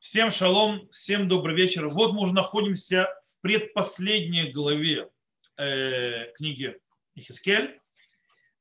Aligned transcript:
Всем 0.00 0.30
шалом, 0.30 0.88
всем 0.90 1.26
добрый 1.26 1.56
вечер. 1.56 1.88
Вот 1.88 2.12
мы 2.12 2.22
уже 2.22 2.34
находимся 2.34 3.08
в 3.24 3.40
предпоследней 3.40 4.52
главе 4.52 5.08
э, 5.56 6.32
книги 6.34 6.78
Ихискель. 7.14 7.80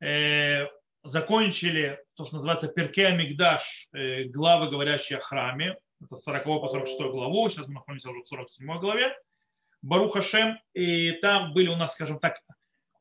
Э, 0.01 0.67
закончили 1.03 1.99
то, 2.15 2.23
что 2.23 2.35
называется 2.35 2.69
Перке 2.69 3.07
Амигдаш, 3.07 3.89
э, 3.93 4.23
главы, 4.23 4.69
говорящие 4.69 5.19
о 5.19 5.21
храме. 5.21 5.77
Это 6.01 6.15
с 6.15 6.23
40 6.23 6.45
по 6.45 6.67
46 6.67 6.99
главу. 7.11 7.49
Сейчас 7.49 7.67
мы 7.67 7.75
находимся 7.75 8.09
уже 8.09 8.21
в 8.21 8.27
47 8.27 8.79
главе. 8.79 9.15
Баруха 9.81 10.21
Шем. 10.21 10.57
И 10.73 11.11
там 11.21 11.53
были 11.53 11.67
у 11.67 11.75
нас, 11.75 11.93
скажем 11.93 12.19
так, 12.19 12.39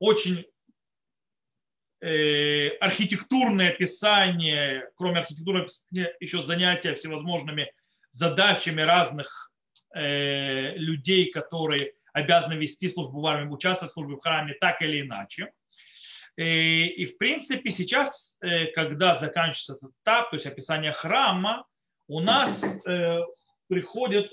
очень 0.01 0.45
э, 2.01 2.69
архитектурное 2.81 3.71
описание, 3.71 4.91
кроме 4.97 5.21
архитектуры, 5.21 5.69
еще 6.21 6.43
занятия 6.43 6.95
всевозможными 6.95 7.73
задачами 8.14 8.82
разных 8.82 9.52
э, 9.96 10.76
людей, 10.76 11.32
которые 11.32 11.94
обязаны 12.14 12.54
вести 12.54 12.90
службу 12.90 13.22
в 13.22 13.26
армии, 13.26 13.54
участвовать 13.54 13.92
в 13.92 13.94
службе 13.94 14.16
в 14.16 14.20
храме 14.20 14.56
так 14.60 14.82
или 14.82 15.02
иначе. 15.02 15.54
И, 16.38 16.42
э, 16.42 16.86
и 16.88 17.06
в 17.06 17.18
принципе 17.18 17.70
сейчас, 17.70 18.38
э, 18.42 18.68
когда 18.68 19.16
заканчивается 19.16 19.74
этот 19.74 19.92
этап, 20.02 20.30
то 20.30 20.36
есть 20.36 20.46
описание 20.46 20.94
храма, 20.94 21.66
у 22.08 22.20
нас 22.20 22.64
э, 22.86 23.20
приходит... 23.68 24.32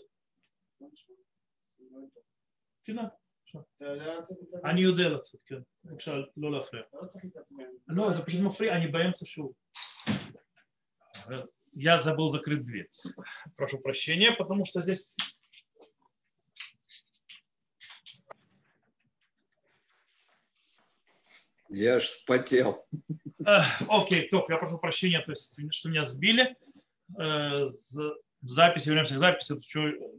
אני 4.65 4.80
יודע 4.80 5.09
לצאת, 5.09 5.41
כן. 5.46 5.56
בבקשה, 5.84 6.12
לא 6.37 6.52
להפריע. 6.52 6.83
לא, 7.88 8.12
זה 8.12 8.23
פשוט 8.24 8.41
מפריע, 8.41 8.77
אני 8.77 8.87
באמצע 8.87 9.27
שוב 9.27 9.52
я 11.73 11.99
забыл 11.99 12.30
закрыть 12.30 12.63
дверь. 12.63 12.89
Прошу 13.55 13.79
прощения, 13.79 14.31
потому 14.31 14.66
что 14.66 14.81
здесь... 14.81 15.13
Я 21.70 21.99
ж 21.99 22.04
спотел. 22.04 22.76
Окей, 23.90 24.27
топ, 24.29 24.49
я 24.49 24.57
прошу 24.57 24.77
прощения, 24.77 25.21
то 25.21 25.31
есть, 25.31 25.57
что 25.73 25.90
меня 25.90 26.04
сбили. 26.04 26.55
Э, 27.18 27.65
в 28.41 28.49
записи, 28.49 28.90
вернемся 28.90 29.15
к 29.15 29.20
записи. 29.20 29.53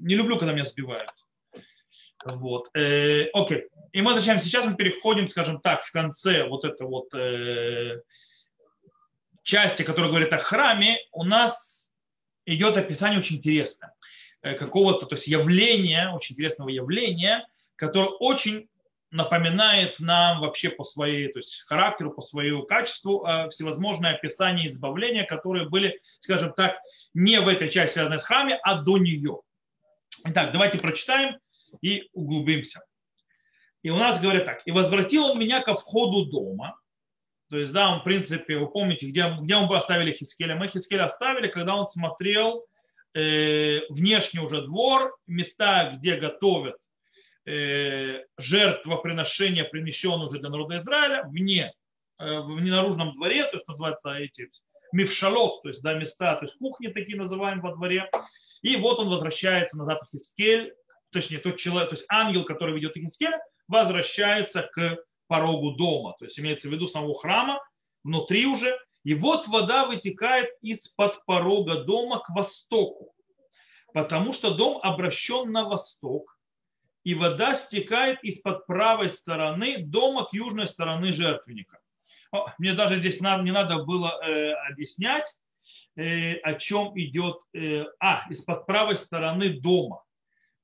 Не 0.00 0.14
люблю, 0.14 0.38
когда 0.38 0.52
меня 0.52 0.64
сбивают. 0.64 1.12
Вот. 2.24 2.68
Э, 2.76 3.24
окей. 3.32 3.68
И 3.92 4.00
мы 4.00 4.14
начинаем 4.14 4.40
сейчас, 4.40 4.64
мы 4.64 4.76
переходим, 4.76 5.26
скажем 5.28 5.60
так, 5.60 5.84
в 5.84 5.92
конце 5.92 6.46
вот 6.46 6.64
это 6.64 6.84
вот 6.84 7.12
э, 7.14 8.00
части, 9.42 9.82
которая 9.82 10.10
говорит 10.10 10.32
о 10.32 10.38
храме, 10.38 10.98
у 11.12 11.24
нас 11.24 11.88
идет 12.46 12.76
описание 12.76 13.18
очень 13.18 13.36
интересное 13.36 13.94
э, 14.42 14.54
какого-то, 14.54 15.06
то 15.06 15.14
есть 15.14 15.26
явления, 15.26 16.10
очень 16.14 16.34
интересного 16.34 16.68
явления, 16.68 17.46
которое 17.76 18.10
очень 18.10 18.68
напоминает 19.10 20.00
нам 20.00 20.40
вообще 20.40 20.70
по 20.70 20.84
своей, 20.84 21.30
то 21.32 21.38
есть 21.38 21.62
характеру, 21.66 22.12
по 22.12 22.22
своему 22.22 22.62
качеству 22.62 23.24
э, 23.26 23.50
всевозможные 23.50 24.14
описания 24.14 24.66
избавления, 24.66 25.24
которые 25.24 25.68
были, 25.68 26.00
скажем 26.20 26.54
так, 26.54 26.78
не 27.12 27.40
в 27.40 27.48
этой 27.48 27.68
части 27.68 27.94
связанной 27.94 28.18
с 28.18 28.24
храме, 28.24 28.58
а 28.62 28.80
до 28.80 28.98
нее. 28.98 29.40
Итак, 30.24 30.52
давайте 30.52 30.78
прочитаем 30.78 31.36
и 31.82 32.08
углубимся. 32.12 32.82
И 33.82 33.90
у 33.90 33.96
нас 33.96 34.20
говорят 34.20 34.44
так. 34.44 34.62
«И 34.64 34.70
возвратил 34.70 35.24
он 35.26 35.38
меня 35.38 35.60
ко 35.60 35.74
входу 35.74 36.26
дома, 36.26 36.76
то 37.52 37.58
есть, 37.58 37.70
да, 37.70 37.90
он, 37.90 38.00
в 38.00 38.04
принципе, 38.04 38.56
вы 38.56 38.66
помните, 38.66 39.06
где, 39.06 39.36
где 39.42 39.58
мы 39.58 39.76
оставили 39.76 40.10
Хискеля? 40.10 40.56
Мы 40.56 40.68
Хискеля 40.68 41.04
оставили, 41.04 41.48
когда 41.48 41.76
он 41.76 41.86
смотрел 41.86 42.64
э, 43.12 43.80
внешний 43.90 44.40
уже 44.40 44.62
двор, 44.62 45.14
места, 45.26 45.92
где 45.94 46.16
готовят 46.16 46.76
э, 47.44 48.24
жертвоприношения, 48.38 49.64
принесенные 49.64 50.28
уже 50.28 50.38
для 50.38 50.48
народа 50.48 50.78
Израиля, 50.78 51.24
вне, 51.24 51.74
э, 52.18 52.40
в 52.40 52.58
ненаружном 52.58 53.12
дворе, 53.12 53.44
то 53.44 53.56
есть 53.58 53.68
называется 53.68 54.14
эти 54.14 54.48
мифшалот, 54.94 55.62
то 55.62 55.68
есть 55.68 55.82
да, 55.82 55.92
места, 55.92 56.36
то 56.36 56.46
есть 56.46 56.56
кухни 56.56 56.86
такие 56.86 57.18
называем 57.18 57.60
во 57.60 57.74
дворе. 57.74 58.08
И 58.62 58.76
вот 58.76 58.98
он 58.98 59.10
возвращается 59.10 59.76
назад 59.76 60.00
в 60.00 60.10
Хискель, 60.10 60.72
точнее, 61.10 61.36
тот 61.36 61.58
человек, 61.58 61.90
то 61.90 61.96
есть 61.96 62.06
ангел, 62.08 62.46
который 62.46 62.74
ведет 62.74 62.94
Хискель, 62.94 63.36
возвращается 63.68 64.62
к 64.72 65.04
порогу 65.26 65.72
дома, 65.72 66.14
то 66.18 66.24
есть 66.24 66.38
имеется 66.38 66.68
в 66.68 66.72
виду 66.72 66.88
самого 66.88 67.14
храма, 67.14 67.60
внутри 68.04 68.46
уже. 68.46 68.78
И 69.04 69.14
вот 69.14 69.48
вода 69.48 69.86
вытекает 69.86 70.50
из-под 70.60 71.24
порога 71.24 71.82
дома 71.82 72.20
к 72.20 72.30
востоку, 72.30 73.14
потому 73.92 74.32
что 74.32 74.54
дом 74.54 74.78
обращен 74.82 75.50
на 75.50 75.68
восток, 75.68 76.38
и 77.04 77.14
вода 77.14 77.54
стекает 77.54 78.22
из-под 78.22 78.66
правой 78.66 79.10
стороны 79.10 79.78
дома 79.78 80.24
к 80.24 80.32
южной 80.32 80.68
стороны 80.68 81.12
жертвенника. 81.12 81.80
Мне 82.58 82.74
даже 82.74 82.98
здесь 82.98 83.20
не 83.20 83.50
надо 83.50 83.82
было 83.84 84.20
э, 84.22 84.52
объяснять, 84.70 85.26
э, 85.96 86.34
о 86.36 86.54
чем 86.54 86.98
идет. 86.98 87.36
Э, 87.54 87.84
а, 88.00 88.24
из-под 88.30 88.66
правой 88.66 88.96
стороны 88.96 89.60
дома 89.60 90.02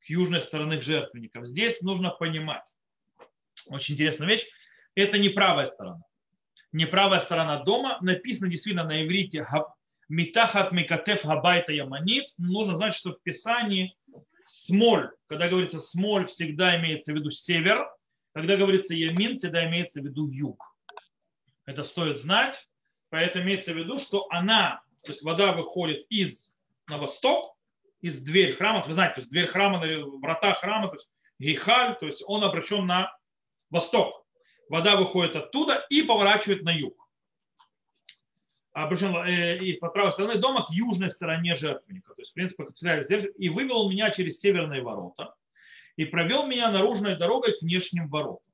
к 0.01 0.09
южной 0.09 0.41
стороны 0.41 0.81
жертвенников. 0.81 1.47
Здесь 1.47 1.81
нужно 1.83 2.11
понимать. 2.11 2.65
Очень 3.67 3.95
интересная 3.95 4.29
вещь 4.29 4.47
это 5.03 5.19
не 5.19 5.29
правая 5.29 5.67
сторона. 5.67 6.03
Не 6.73 6.87
правая 6.87 7.21
сторона 7.21 7.63
дома. 7.63 7.99
Написано 8.01 8.51
действительно 8.51 8.85
на 8.85 9.05
иврите 9.05 9.47
Митахат 10.09 10.73
Микатеф 10.73 11.25
Габайта 11.25 11.73
Яманит. 11.73 12.31
Нужно 12.37 12.77
знать, 12.77 12.95
что 12.95 13.13
в 13.13 13.23
Писании 13.23 13.97
смоль, 14.43 15.11
когда 15.27 15.49
говорится 15.49 15.81
смоль, 15.81 16.27
всегда 16.27 16.79
имеется 16.81 17.13
в 17.13 17.17
виду 17.17 17.31
север. 17.31 17.87
Когда 18.35 18.57
говорится 18.57 18.95
ямин, 18.95 19.37
всегда 19.37 19.67
имеется 19.69 20.01
в 20.01 20.05
виду 20.05 20.29
юг. 20.29 20.63
Это 21.65 21.85
стоит 21.85 22.19
знать. 22.19 22.69
Поэтому 23.11 23.45
имеется 23.45 23.73
в 23.73 23.77
виду, 23.77 23.99
что 23.99 24.27
она, 24.31 24.83
то 25.03 25.13
есть 25.13 25.23
вода 25.23 25.53
выходит 25.53 26.07
из 26.11 26.53
на 26.89 26.99
восток, 26.99 27.57
из 28.01 28.21
дверь 28.21 28.57
храма. 28.57 28.85
Вы 28.87 28.93
знаете, 28.93 29.15
то 29.15 29.21
есть 29.21 29.31
дверь 29.31 29.47
храма, 29.47 29.83
врата 30.21 30.55
храма, 30.55 30.89
то 30.89 30.95
есть 30.95 31.09
гейхаль, 31.39 31.97
то 31.99 32.07
есть 32.07 32.23
он 32.27 32.45
обращен 32.45 32.87
на 32.87 33.18
восток 33.71 34.27
вода 34.69 34.97
выходит 34.97 35.37
оттуда 35.37 35.85
и 35.91 36.03
поворачивает 36.03 36.63
на 36.63 36.71
юг. 36.71 37.09
Обращен, 38.73 39.15
э, 39.17 39.59
и 39.59 39.73
по 39.75 39.89
правой 39.89 40.13
стороны 40.13 40.37
дома 40.37 40.65
к 40.65 40.71
южной 40.71 41.11
стороне 41.11 41.57
жертвенника. 41.57 42.15
То 42.15 42.23
есть, 42.23 42.31
в 42.31 42.35
принципе, 42.35 43.33
и 43.37 43.49
вывел 43.49 43.91
меня 43.91 44.11
через 44.11 44.39
северные 44.39 44.83
ворота 44.83 45.35
и 45.97 46.05
провел 46.05 46.47
меня 46.47 46.71
наружной 46.71 47.17
дорогой 47.17 47.59
к 47.59 47.63
внешним 47.63 48.09
воротам. 48.09 48.47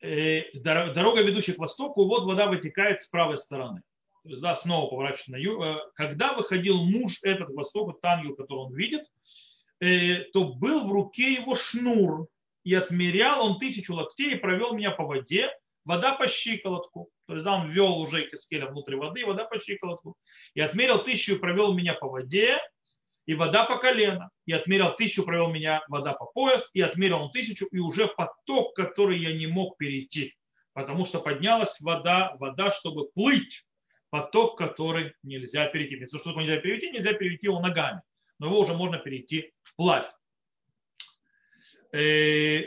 Э, 0.00 0.50
дорога, 0.54 1.22
ведущая 1.22 1.52
к 1.52 1.58
востоку, 1.58 2.06
вот 2.06 2.24
вода 2.24 2.46
вытекает 2.46 3.02
с 3.02 3.06
правой 3.06 3.38
стороны. 3.38 3.82
То 4.24 4.30
есть, 4.30 4.42
да, 4.42 4.54
снова 4.56 4.90
поворачивает 4.90 5.28
на 5.28 5.36
юг. 5.36 5.62
Э, 5.62 5.76
когда 5.94 6.32
выходил 6.32 6.82
муж 6.82 7.18
этот 7.22 7.48
к 7.48 7.54
востоку, 7.54 7.96
ангел, 8.02 8.34
который 8.34 8.58
он 8.58 8.74
видит, 8.74 9.04
то 10.34 10.44
был 10.44 10.86
в 10.86 10.92
руке 10.92 11.32
его 11.32 11.54
шнур, 11.54 12.28
и 12.64 12.74
отмерял 12.74 13.44
он 13.44 13.58
тысячу 13.58 13.94
локтей 13.94 14.32
и 14.32 14.36
провел 14.36 14.74
меня 14.74 14.90
по 14.90 15.04
воде, 15.04 15.50
вода 15.84 16.14
по 16.14 16.26
щиколотку. 16.28 17.10
То 17.26 17.34
есть 17.34 17.44
да, 17.44 17.54
он 17.54 17.70
ввел 17.70 17.98
уже 17.98 18.28
Кискеля 18.28 18.66
внутрь 18.66 18.96
воды, 18.96 19.24
вода 19.24 19.44
по 19.44 19.58
щиколотку. 19.58 20.16
И 20.54 20.60
отмерил 20.60 21.02
тысячу 21.02 21.36
и 21.36 21.38
провел 21.38 21.74
меня 21.74 21.94
по 21.94 22.08
воде, 22.08 22.58
и 23.26 23.34
вода 23.34 23.64
по 23.64 23.78
колено. 23.78 24.30
И 24.46 24.52
отмерил 24.52 24.94
тысячу, 24.94 25.22
провел 25.22 25.48
меня 25.50 25.82
вода 25.88 26.12
по 26.12 26.26
пояс, 26.26 26.68
и 26.74 26.80
отмерил 26.80 27.22
он 27.22 27.30
тысячу, 27.30 27.66
и 27.66 27.78
уже 27.78 28.08
поток, 28.08 28.74
который 28.74 29.18
я 29.18 29.32
не 29.32 29.46
мог 29.46 29.76
перейти. 29.76 30.34
Потому 30.72 31.04
что 31.04 31.20
поднялась 31.20 31.80
вода, 31.80 32.36
вода, 32.38 32.72
чтобы 32.72 33.08
плыть. 33.10 33.64
Поток, 34.10 34.58
который 34.58 35.14
нельзя 35.22 35.66
перейти. 35.68 35.94
Если 35.96 36.18
что-то 36.18 36.40
нельзя 36.40 36.56
перейти, 36.56 36.90
нельзя 36.90 37.12
перейти 37.12 37.46
его 37.46 37.60
ногами. 37.60 38.02
Но 38.40 38.46
его 38.46 38.58
уже 38.60 38.74
можно 38.74 38.98
перейти 38.98 39.52
вплавь. 39.62 40.10
Э, 41.92 42.62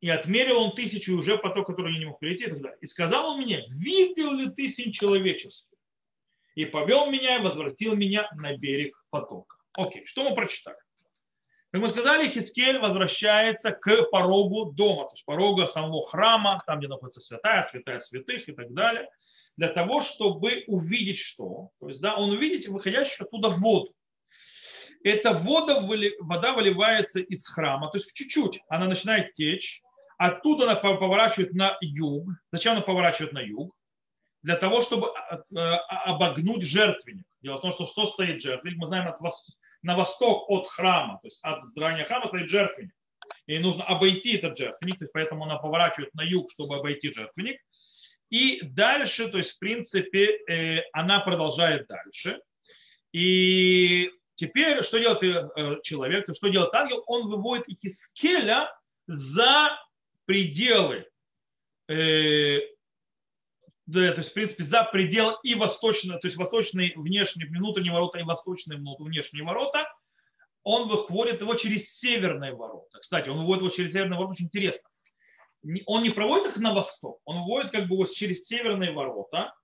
и 0.00 0.08
отмерил 0.08 0.58
он 0.58 0.74
тысячу, 0.74 1.16
уже 1.16 1.38
поток, 1.38 1.66
который 1.66 1.92
я 1.94 1.98
не 1.98 2.06
мог 2.06 2.20
перейти, 2.20 2.44
и 2.44 2.48
так 2.48 2.60
далее. 2.60 2.78
И 2.80 2.86
сказал 2.86 3.30
он 3.30 3.40
мне, 3.40 3.64
видел 3.68 4.32
ли 4.32 4.50
ты 4.50 4.68
сын 4.68 4.92
человеческий? 4.92 5.76
И 6.54 6.64
повел 6.64 7.10
меня, 7.10 7.38
и 7.38 7.42
возвратил 7.42 7.94
меня 7.94 8.28
на 8.34 8.56
берег 8.56 8.96
потока. 9.10 9.56
Окей, 9.72 10.06
что 10.06 10.28
мы 10.28 10.34
прочитали? 10.34 10.78
Как 11.70 11.82
мы 11.82 11.88
сказали, 11.88 12.28
Хискель 12.28 12.78
возвращается 12.78 13.72
к 13.72 14.10
порогу 14.10 14.72
дома, 14.72 15.04
то 15.04 15.12
есть 15.12 15.24
порогу 15.24 15.66
самого 15.66 16.06
храма, 16.06 16.62
там, 16.66 16.78
где 16.78 16.88
находится 16.88 17.20
святая, 17.20 17.64
святая 17.64 18.00
святых 18.00 18.48
и 18.48 18.52
так 18.52 18.72
далее, 18.72 19.08
для 19.56 19.68
того, 19.68 20.00
чтобы 20.00 20.64
увидеть 20.66 21.18
что? 21.18 21.70
То 21.80 21.88
есть, 21.88 22.00
да, 22.00 22.16
он 22.16 22.30
увидит 22.30 22.66
выходящую 22.68 23.26
оттуда 23.26 23.50
воду 23.50 23.94
эта 25.04 25.32
вода, 25.32 25.80
вода 26.20 26.52
выливается 26.52 27.20
из 27.20 27.46
храма, 27.46 27.90
то 27.90 27.98
есть 27.98 28.10
в 28.10 28.14
чуть-чуть 28.14 28.60
она 28.68 28.86
начинает 28.86 29.34
течь, 29.34 29.82
оттуда 30.16 30.64
она 30.64 30.74
поворачивает 30.74 31.54
на 31.54 31.76
юг. 31.80 32.28
Зачем 32.50 32.72
она 32.72 32.80
поворачивает 32.80 33.32
на 33.32 33.40
юг? 33.40 33.74
для 34.42 34.56
того, 34.56 34.82
чтобы 34.82 35.08
а, 35.08 35.42
а, 35.54 36.04
обогнуть 36.04 36.62
жертвенник. 36.62 37.26
Дело 37.42 37.58
в 37.58 37.60
том, 37.60 37.72
что 37.72 37.86
что 37.86 38.06
стоит 38.06 38.40
жертвенник, 38.40 38.78
мы 38.78 38.86
знаем 38.86 39.08
от 39.08 39.20
вос... 39.20 39.58
на 39.82 39.96
восток 39.96 40.48
от 40.48 40.66
храма, 40.66 41.18
то 41.20 41.26
есть 41.26 41.40
от 41.42 41.62
здания 41.64 42.04
храма 42.04 42.26
стоит 42.26 42.48
жертвенник. 42.48 42.94
И 43.46 43.58
нужно 43.58 43.84
обойти 43.84 44.36
этот 44.36 44.56
жертвенник, 44.56 44.98
то 44.98 45.04
есть 45.04 45.12
поэтому 45.12 45.44
она 45.44 45.58
поворачивает 45.58 46.14
на 46.14 46.22
юг, 46.22 46.50
чтобы 46.50 46.76
обойти 46.76 47.12
жертвенник. 47.12 47.60
И 48.30 48.60
дальше, 48.62 49.28
то 49.28 49.38
есть 49.38 49.52
в 49.52 49.58
принципе, 49.58 50.38
э, 50.48 50.82
она 50.92 51.20
продолжает 51.20 51.86
дальше. 51.86 52.40
И 53.12 54.10
теперь, 54.38 54.82
что 54.82 54.98
делает 54.98 55.22
э, 55.22 55.80
человек, 55.82 56.26
то 56.26 56.32
что 56.32 56.48
делает 56.48 56.72
ангел? 56.72 57.02
Он 57.06 57.28
выводит 57.28 57.68
Ихискеля 57.68 58.72
за 59.06 59.78
пределы 60.24 61.06
э, 61.88 62.60
да, 63.88 64.12
то 64.12 64.18
есть, 64.18 64.30
в 64.30 64.34
принципе, 64.34 64.64
за 64.64 64.84
предел 64.84 65.38
и 65.42 65.54
восточные, 65.54 66.18
то 66.18 66.26
есть 66.26 66.36
восточные 66.36 66.92
внешние, 66.94 67.48
внутренние 67.48 67.92
ворота 67.92 68.18
и 68.18 68.22
восточные 68.22 68.78
внешние 68.78 69.44
ворота, 69.44 69.90
он 70.62 70.88
выходит 70.88 71.40
его 71.40 71.54
через 71.54 71.96
северные 71.96 72.52
ворота. 72.52 72.98
Кстати, 72.98 73.30
он 73.30 73.38
выводит 73.38 73.62
его 73.62 73.70
через 73.70 73.92
северные 73.92 74.18
ворота, 74.18 74.34
очень 74.34 74.44
интересно. 74.44 74.90
Он 75.86 76.02
не 76.02 76.10
проводит 76.10 76.50
их 76.50 76.56
на 76.58 76.74
восток, 76.74 77.18
он 77.24 77.38
выводит 77.38 77.70
как 77.70 77.88
бы 77.88 78.04
через 78.06 78.46
северные 78.46 78.92
ворота 78.92 79.54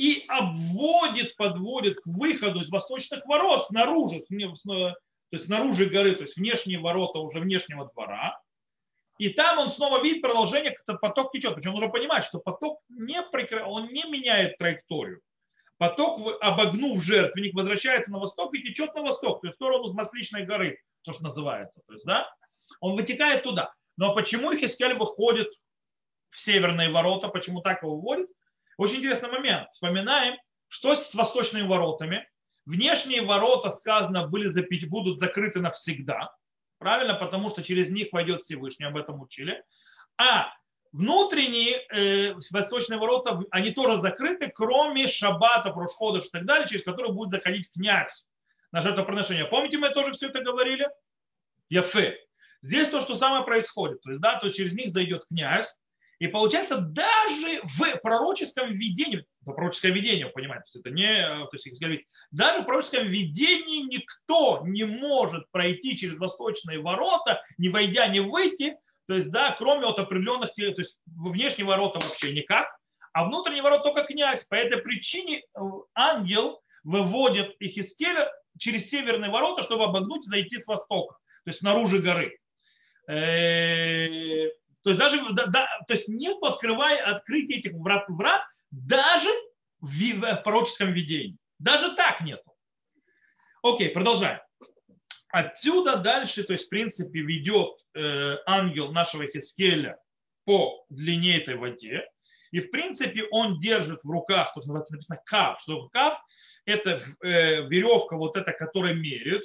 и 0.00 0.24
обводит, 0.28 1.36
подводит 1.36 2.00
к 2.00 2.06
выходу 2.06 2.62
из 2.62 2.70
восточных 2.70 3.26
ворот 3.26 3.66
снаружи, 3.66 4.20
то 4.20 4.34
есть 5.30 5.44
снаружи 5.44 5.84
горы, 5.84 6.14
то 6.14 6.22
есть 6.22 6.38
внешние 6.38 6.78
ворота 6.78 7.18
уже 7.18 7.38
внешнего 7.38 7.90
двора, 7.92 8.40
и 9.18 9.28
там 9.28 9.58
он 9.58 9.70
снова 9.70 10.02
видит 10.02 10.22
продолжение, 10.22 10.74
как 10.86 10.98
поток 11.02 11.32
течет. 11.32 11.54
Причем 11.54 11.72
нужно 11.72 11.90
понимать, 11.90 12.24
что 12.24 12.38
поток 12.38 12.80
не, 12.88 13.20
прекра... 13.20 13.66
он 13.66 13.88
не 13.88 14.04
меняет 14.04 14.56
траекторию. 14.56 15.20
Поток, 15.76 16.38
обогнув 16.40 17.04
жертвенник, 17.04 17.54
возвращается 17.54 18.10
на 18.10 18.20
восток 18.20 18.54
и 18.54 18.62
течет 18.62 18.94
на 18.94 19.02
восток, 19.02 19.42
то 19.42 19.48
есть 19.48 19.56
в 19.56 19.60
сторону 19.60 19.92
Масличной 19.92 20.46
горы, 20.46 20.80
то, 21.02 21.12
что 21.12 21.24
называется. 21.24 21.82
То 21.86 21.92
есть, 21.92 22.06
да, 22.06 22.26
он 22.80 22.96
вытекает 22.96 23.42
туда. 23.42 23.74
Но 23.98 24.14
почему 24.14 24.54
Хискель 24.54 24.94
выходит 24.94 25.48
в 26.30 26.40
северные 26.40 26.90
ворота, 26.90 27.28
почему 27.28 27.60
так 27.60 27.82
его 27.82 27.96
выводит? 27.96 28.30
Очень 28.80 29.00
интересный 29.00 29.28
момент. 29.28 29.68
Вспоминаем, 29.72 30.38
что 30.68 30.94
с 30.94 31.14
восточными 31.14 31.66
воротами. 31.66 32.26
Внешние 32.64 33.20
ворота, 33.20 33.68
сказано, 33.68 34.26
были 34.26 34.48
запить, 34.48 34.88
будут 34.88 35.18
закрыты 35.18 35.60
навсегда. 35.60 36.34
Правильно? 36.78 37.12
Потому 37.12 37.50
что 37.50 37.62
через 37.62 37.90
них 37.90 38.08
войдет 38.10 38.40
Всевышний, 38.40 38.86
об 38.86 38.96
этом 38.96 39.20
учили. 39.20 39.62
А 40.16 40.50
внутренние 40.92 41.84
э, 41.92 42.34
восточные 42.50 42.98
ворота, 42.98 43.42
они 43.50 43.70
тоже 43.72 44.00
закрыты, 44.00 44.48
кроме 44.48 45.08
шаббата, 45.08 45.72
прошходов 45.72 46.24
и 46.24 46.30
так 46.30 46.46
далее, 46.46 46.66
через 46.66 46.82
которые 46.82 47.12
будет 47.12 47.32
заходить 47.32 47.70
князь 47.70 48.24
на 48.72 48.80
жертвоприношение. 48.80 49.44
Помните, 49.44 49.76
мы 49.76 49.90
тоже 49.90 50.12
все 50.12 50.28
это 50.28 50.40
говорили? 50.40 50.88
Яфе. 51.68 52.16
Здесь 52.62 52.88
то, 52.88 53.02
что 53.02 53.14
самое 53.14 53.44
происходит. 53.44 54.00
То 54.00 54.08
есть, 54.08 54.22
да, 54.22 54.38
то 54.38 54.48
через 54.48 54.72
них 54.72 54.90
зайдет 54.90 55.26
князь, 55.26 55.78
и 56.20 56.28
получается, 56.28 56.76
даже 56.76 57.62
в 57.62 57.96
пророческом 58.02 58.74
видении, 58.74 59.24
по 59.46 59.54
пророческое 59.54 59.90
видение, 59.90 60.26
понимаете, 60.26 60.78
это 60.78 60.90
не, 60.90 61.24
то 61.46 61.48
есть, 61.52 62.06
даже 62.30 62.60
в 62.60 62.66
пророческом 62.66 63.06
видении 63.08 63.82
никто 63.82 64.60
не 64.66 64.84
может 64.84 65.50
пройти 65.50 65.96
через 65.96 66.18
восточные 66.18 66.78
ворота, 66.78 67.42
не 67.56 67.70
войдя, 67.70 68.06
не 68.06 68.20
выйти, 68.20 68.76
то 69.08 69.14
есть, 69.14 69.30
да, 69.30 69.56
кроме 69.58 69.86
от 69.86 69.98
определенных, 69.98 70.54
то 70.54 70.62
есть, 70.62 70.98
внешние 71.06 71.66
ворота 71.66 72.06
вообще 72.06 72.34
никак, 72.34 72.68
а 73.14 73.24
внутренние 73.24 73.62
ворота 73.62 73.84
только 73.84 74.04
князь. 74.04 74.44
По 74.44 74.56
этой 74.56 74.76
причине 74.76 75.38
э, 75.38 75.60
ангел 75.94 76.60
выводит 76.84 77.56
Ихискеля 77.60 78.30
через 78.58 78.90
северные 78.90 79.30
ворота, 79.30 79.62
чтобы 79.62 79.84
обогнуть 79.84 80.26
и 80.26 80.28
зайти 80.28 80.58
с 80.58 80.66
востока, 80.66 81.14
то 81.44 81.48
есть 81.48 81.60
снаружи 81.60 81.98
горы. 81.98 82.36
То 84.82 84.90
есть 84.90 85.00
даже 85.00 85.22
да, 85.32 85.46
да, 85.46 85.68
то 85.86 85.94
есть 85.94 86.08
нет 86.08 86.38
открывая, 86.42 87.04
открытия 87.16 87.58
этих 87.58 87.72
врат, 87.72 88.04
врат 88.08 88.42
даже 88.70 89.28
в, 89.80 89.90
в 89.90 90.42
пророческом 90.42 90.92
видении. 90.92 91.36
Даже 91.58 91.94
так 91.94 92.22
нету. 92.22 92.54
Окей, 93.62 93.90
продолжаем. 93.90 94.40
Отсюда 95.28 95.96
дальше, 95.96 96.42
то 96.44 96.54
есть 96.54 96.66
в 96.66 96.68
принципе 96.70 97.20
ведет 97.20 97.76
э, 97.94 98.36
ангел 98.46 98.90
нашего 98.90 99.26
Хискеля 99.26 99.98
по 100.44 100.84
длине 100.88 101.38
этой 101.38 101.56
воде. 101.56 102.08
И 102.50 102.60
в 102.60 102.70
принципе 102.70 103.24
он 103.30 103.60
держит 103.60 104.02
в 104.02 104.10
руках, 104.10 104.52
то, 104.54 104.60
что 104.60 104.68
называется 104.68 104.94
написано 104.94 105.20
кав. 105.24 105.60
Что 105.60 105.88
кав? 105.88 106.18
Это 106.64 107.02
э, 107.22 107.68
веревка 107.68 108.16
вот 108.16 108.36
эта, 108.36 108.52
которая 108.52 108.94
меряет. 108.94 109.42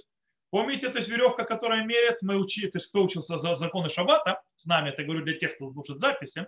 Помните, 0.55 0.87
то 0.87 0.99
есть 0.99 1.09
веревка, 1.09 1.43
которая 1.43 1.83
меряет, 1.83 2.21
мы 2.21 2.37
учили, 2.37 2.69
то 2.69 2.77
есть 2.77 2.87
кто 2.87 3.03
учился 3.03 3.39
за 3.39 3.55
законы 3.55 3.89
Шаббата, 3.89 4.41
с 4.55 4.65
нами, 4.65 4.87
это 4.87 5.03
говорю 5.03 5.25
для 5.25 5.33
тех, 5.33 5.53
кто 5.55 5.69
слушает 5.69 5.99
записи, 5.99 6.47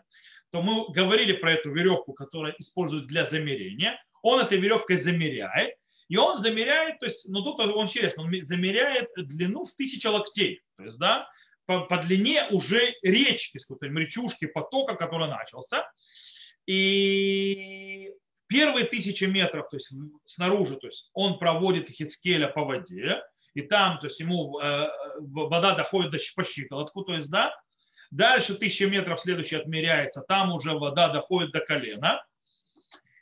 то 0.49 0.61
мы 0.61 0.89
говорили 0.93 1.33
про 1.33 1.51
эту 1.51 1.73
веревку, 1.73 2.13
которая 2.13 2.55
используют 2.57 3.07
для 3.07 3.25
замерения. 3.25 4.01
Он 4.21 4.39
этой 4.39 4.59
веревкой 4.59 4.95
замеряет, 4.95 5.75
и 6.07 6.15
он 6.15 6.39
замеряет, 6.39 6.99
то 6.99 7.05
есть, 7.05 7.27
ну 7.27 7.43
тут 7.43 7.59
он 7.59 7.83
интересно, 7.83 8.23
он 8.23 8.33
замеряет 8.43 9.09
длину 9.17 9.65
в 9.65 9.75
тысячи 9.75 10.07
локтей, 10.07 10.61
то 10.77 10.85
есть, 10.85 10.97
да, 10.99 11.27
по, 11.65 11.81
по 11.81 11.97
длине 11.97 12.47
уже 12.51 12.93
речки, 13.01 13.57
скажем, 13.57 13.97
речушки, 13.97 14.45
потока, 14.45 14.95
который 14.95 15.27
начался. 15.27 15.85
И 16.65 18.13
первые 18.47 18.85
тысячи 18.85 19.25
метров, 19.25 19.67
то 19.69 19.75
есть 19.75 19.91
снаружи, 20.23 20.77
то 20.77 20.87
есть 20.87 21.09
он 21.11 21.39
проводит 21.39 21.89
Хискеля 21.89 22.47
по 22.47 22.63
воде, 22.63 23.21
и 23.57 23.63
там, 23.63 23.97
то 23.97 24.05
есть 24.05 24.19
ему 24.19 24.59
э, 24.59 24.87
вода 25.17 25.73
доходит 25.73 26.11
до 26.11 26.19
по 26.35 26.43
щиколотку, 26.43 27.01
то 27.01 27.15
есть, 27.15 27.31
да, 27.31 27.59
дальше 28.11 28.53
тысяча 28.53 28.85
метров 28.85 29.19
следующий 29.19 29.55
отмеряется, 29.55 30.21
там 30.21 30.53
уже 30.53 30.73
вода 30.73 31.09
доходит 31.09 31.53
до 31.53 31.61
колена, 31.61 32.23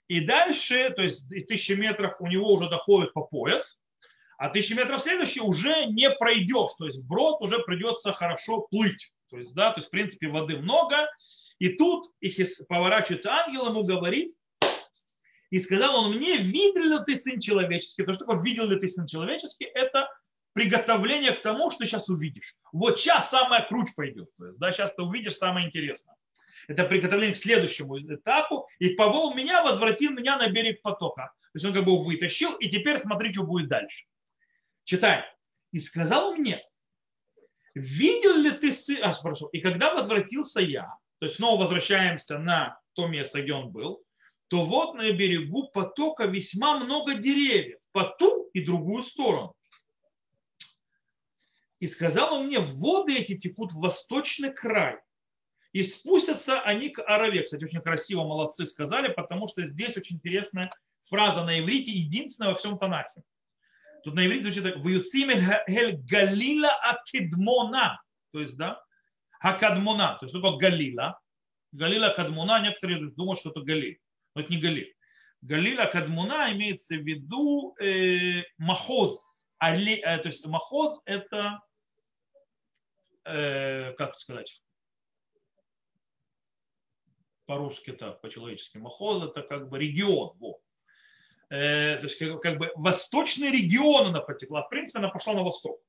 и 0.10 0.20
дальше, 0.20 0.90
то 0.90 1.04
есть 1.04 1.30
тысяча 1.48 1.78
метров 1.78 2.16
у 2.20 2.28
него 2.28 2.52
уже 2.52 2.70
доходит 2.70 3.14
по 3.14 3.22
пояс, 3.22 3.82
а 4.38 4.50
тысяча 4.50 4.76
метров 4.76 5.02
следующий 5.02 5.40
уже 5.40 5.86
не 5.86 6.10
пройдешь, 6.10 6.72
то 6.78 6.86
есть 6.86 7.02
брод 7.02 7.42
уже 7.42 7.60
придется 7.60 8.12
хорошо 8.12 8.68
плыть, 8.70 9.14
то 9.30 9.38
есть, 9.38 9.56
да, 9.56 9.72
то 9.72 9.80
есть 9.80 9.88
в 9.88 9.92
принципе 9.92 10.28
воды 10.28 10.58
много, 10.58 11.10
и 11.60 11.70
тут 11.70 12.12
их 12.20 12.36
поворачивается 12.68 13.32
ангел, 13.32 13.68
ему 13.68 13.86
говорит, 13.86 14.36
и 15.50 15.60
сказал 15.60 15.96
он 15.96 16.16
мне, 16.16 16.38
видел 16.38 16.84
ли 16.84 17.06
ты 17.06 17.16
сын 17.16 17.40
человеческий? 17.40 18.04
То, 18.04 18.12
что 18.12 18.26
такое 18.26 18.44
видел 18.44 18.68
ли 18.68 18.78
ты 18.78 18.90
сын 18.90 19.08
человеческий, 19.08 19.64
это 19.64 20.10
приготовление 20.56 21.34
к 21.34 21.42
тому, 21.42 21.70
что 21.70 21.86
сейчас 21.86 22.08
увидишь. 22.08 22.56
Вот 22.72 22.98
сейчас 22.98 23.30
самая 23.30 23.68
круть 23.68 23.94
пойдет. 23.94 24.30
То 24.38 24.46
есть, 24.48 24.58
да, 24.58 24.72
сейчас 24.72 24.96
ты 24.96 25.02
увидишь 25.04 25.36
самое 25.36 25.68
интересное. 25.68 26.16
Это 26.70 26.86
приготовление 26.86 27.34
к 27.34 27.38
следующему 27.38 28.00
этапу. 28.00 28.66
И 28.80 28.90
повел 28.92 29.34
меня, 29.34 29.64
возвратил 29.64 30.12
меня 30.12 30.38
на 30.38 30.48
берег 30.48 30.82
потока. 30.82 31.34
То 31.42 31.50
есть 31.56 31.66
он 31.66 31.74
как 31.74 31.84
бы 31.84 32.02
вытащил, 32.02 32.54
и 32.54 32.70
теперь 32.70 32.98
смотри, 33.00 33.34
что 33.34 33.44
будет 33.44 33.68
дальше. 33.68 34.06
Читаем. 34.86 35.26
И 35.74 35.80
сказал 35.80 36.36
мне, 36.36 36.64
видел 37.74 38.38
ли 38.38 38.52
ты 38.52 38.72
сын... 38.72 39.00
А, 39.04 39.14
спрошу. 39.14 39.48
И 39.48 39.60
когда 39.60 39.94
возвратился 39.94 40.62
я, 40.62 40.88
то 41.20 41.26
есть 41.26 41.36
снова 41.36 41.64
возвращаемся 41.64 42.40
на 42.40 42.80
то 42.94 43.08
место, 43.08 43.42
где 43.42 43.52
он 43.52 43.72
был, 43.72 44.06
то 44.48 44.64
вот 44.64 44.96
на 44.96 45.12
берегу 45.12 45.68
потока 45.68 46.26
весьма 46.26 46.80
много 46.80 47.16
деревьев 47.16 47.80
по 47.92 48.06
ту 48.06 48.50
и 48.54 48.64
другую 48.64 49.04
сторону. 49.04 49.54
И 51.80 51.88
сказал 51.88 52.36
он 52.36 52.48
мне, 52.48 52.60
воды 52.60 53.18
эти 53.18 53.38
текут 53.38 53.74
в 53.74 53.80
восточный 53.80 54.54
край. 54.54 54.98
И 55.74 55.84
спустятся 55.84 56.62
они 56.62 56.90
к 56.90 57.04
Араве. 57.04 57.44
Кстати, 57.44 57.66
очень 57.66 57.82
красиво 57.82 58.24
молодцы 58.24 58.66
сказали, 58.66 59.12
потому 59.12 59.48
что 59.48 59.66
здесь 59.66 59.98
очень 59.98 60.16
интересная 60.16 60.72
фраза 61.10 61.44
на 61.44 61.60
иврите, 61.60 61.92
единственная 61.92 62.52
во 62.52 62.56
всем 62.56 62.78
Танахе. 62.78 63.24
Тут 64.04 64.14
на 64.14 64.26
иврите 64.26 64.44
звучит 64.44 64.64
так, 64.64 64.78
«Ваюцим 64.78 65.30
эль 65.30 65.98
Галила 66.10 66.70
Акидмона». 66.70 68.02
То 68.32 68.40
есть, 68.40 68.56
да, 68.56 68.82
Хакадмона. 69.40 70.18
То 70.20 70.26
есть, 70.26 70.34
что 70.34 70.42
такое 70.42 70.58
Галила? 70.58 71.20
Галила 71.72 72.10
Кадмона, 72.10 72.62
некоторые 72.62 73.12
думают, 73.12 73.40
что 73.40 73.50
это 73.50 73.62
Галиль. 73.62 74.00
Но 74.34 74.42
это 74.42 74.52
не 74.52 74.60
Галиль. 74.60 74.94
Галиль 75.42 75.80
Акадмона 75.80 76.52
имеется 76.54 76.96
в 76.96 77.02
виду 77.02 77.76
э, 77.80 78.44
Махоз. 78.58 79.35
Али, 79.60 79.96
э, 79.96 80.18
то 80.20 80.28
есть 80.28 80.46
Махоз 80.46 81.02
это 81.06 81.62
э, 83.26 83.94
как 83.94 84.16
сказать, 84.16 84.62
по-русски 87.46 87.92
так, 87.92 88.22
по-человечески, 88.22 88.78
махоз 88.78 89.24
это 89.24 89.42
как 89.42 89.70
бы 89.70 89.80
регион. 89.80 90.38
Вот. 90.40 90.58
Э, 91.50 91.98
то 91.98 92.04
есть 92.04 92.18
как, 92.18 92.42
как 92.42 92.58
бы 92.58 92.72
восточный 92.76 93.52
регион 93.52 94.08
она 94.08 94.22
потекла. 94.22 94.64
В 94.64 94.70
принципе, 94.70 95.00
она 95.00 95.10
пошла 95.10 95.34
на 95.34 95.44
восток. 95.44 95.80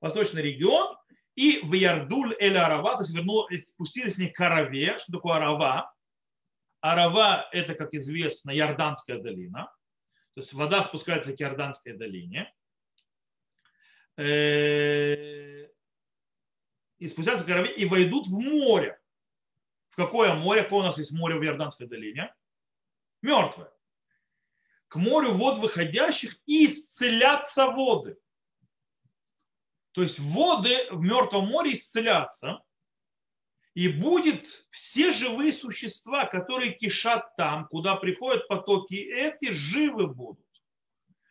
Восточный 0.00 0.42
регион 0.42 0.96
и 1.34 1.60
в 1.62 1.72
Ярдуль 1.72 2.36
эль 2.38 2.58
Арава, 2.58 2.96
то 2.96 3.02
есть 3.02 3.14
вернула, 3.14 3.48
спустились 3.56 4.16
с 4.16 4.18
ней 4.18 4.30
к 4.30 4.40
Араве. 4.40 4.98
Что 4.98 5.12
такое 5.12 5.36
Арава? 5.36 5.92
Арава– 6.80 7.48
это, 7.52 7.74
как 7.74 7.94
известно, 7.94 8.50
Иорданская 8.50 9.18
долина. 9.18 9.72
То 10.34 10.40
есть 10.40 10.52
вода 10.52 10.82
спускается 10.84 11.32
к 11.32 11.40
Иорданской 11.40 11.94
долине. 11.94 12.52
Э, 14.18 15.68
и 16.98 17.06
спустятся 17.06 17.44
к 17.44 17.48
Араве 17.50 17.72
и 17.72 17.84
войдут 17.84 18.26
в 18.26 18.36
море. 18.40 19.00
В 19.90 19.96
какое 19.96 20.34
море? 20.34 20.64
Какое 20.64 20.80
у 20.80 20.82
нас 20.82 20.98
есть 20.98 21.12
море 21.12 21.36
в 21.36 21.44
Иорданской 21.44 21.86
долине? 21.86 22.34
Мертвое. 23.22 23.70
К 24.88 24.96
морю 24.96 25.34
вод 25.34 25.60
выходящих 25.60 26.36
и 26.46 26.66
исцелятся 26.66 27.66
воды. 27.66 28.18
То 29.92 30.02
есть 30.02 30.18
воды 30.18 30.88
в 30.90 31.00
Мертвом 31.00 31.46
море 31.46 31.74
исцелятся. 31.74 32.60
И 33.74 33.86
будет 33.86 34.48
все 34.70 35.12
живые 35.12 35.52
существа, 35.52 36.26
которые 36.26 36.72
кишат 36.72 37.36
там, 37.36 37.68
куда 37.68 37.94
приходят 37.94 38.48
потоки, 38.48 38.96
эти 38.96 39.52
живы 39.52 40.08
будут. 40.08 40.44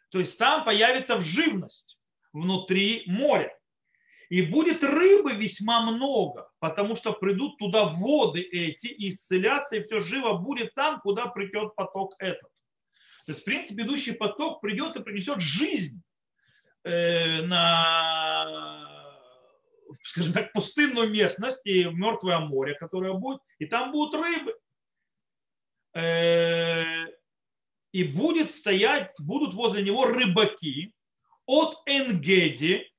То 0.09 0.19
есть 0.19 0.37
там 0.37 0.63
появится 0.63 1.17
вживность 1.17 1.96
внутри 2.41 3.03
моря. 3.07 3.53
И 4.29 4.41
будет 4.41 4.83
рыбы 4.83 5.33
весьма 5.33 5.89
много, 5.89 6.49
потому 6.59 6.95
что 6.95 7.13
придут 7.13 7.57
туда 7.57 7.85
воды 7.85 8.41
эти 8.41 8.87
и 8.87 9.09
исцелятся, 9.09 9.77
и 9.77 9.81
все 9.81 10.01
живо 10.01 10.33
будет 10.33 10.73
там, 10.73 10.99
куда 10.99 11.27
придет 11.27 11.75
поток 11.75 12.13
этот. 12.19 12.49
То 13.25 13.31
есть, 13.31 13.41
в 13.41 13.45
принципе, 13.45 13.83
идущий 13.83 14.11
поток 14.11 14.59
придет 14.61 14.95
и 14.97 15.03
принесет 15.03 15.39
жизнь 15.39 16.01
э, 16.83 17.41
на 17.43 18.97
скажем 20.03 20.33
так, 20.33 20.53
пустынную 20.53 21.09
местность 21.09 21.65
и 21.65 21.85
мертвое 21.85 22.39
море, 22.39 22.75
которое 22.75 23.13
будет, 23.13 23.41
и 23.59 23.65
там 23.65 23.91
будут 23.91 24.21
рыбы. 24.21 24.55
Э, 25.95 27.07
и 27.91 28.03
будет 28.03 28.51
стоять, 28.51 29.13
будут 29.19 29.53
возле 29.53 29.83
него 29.83 30.05
рыбаки 30.05 30.93
от 31.47 31.81
Энгеди 31.87 32.91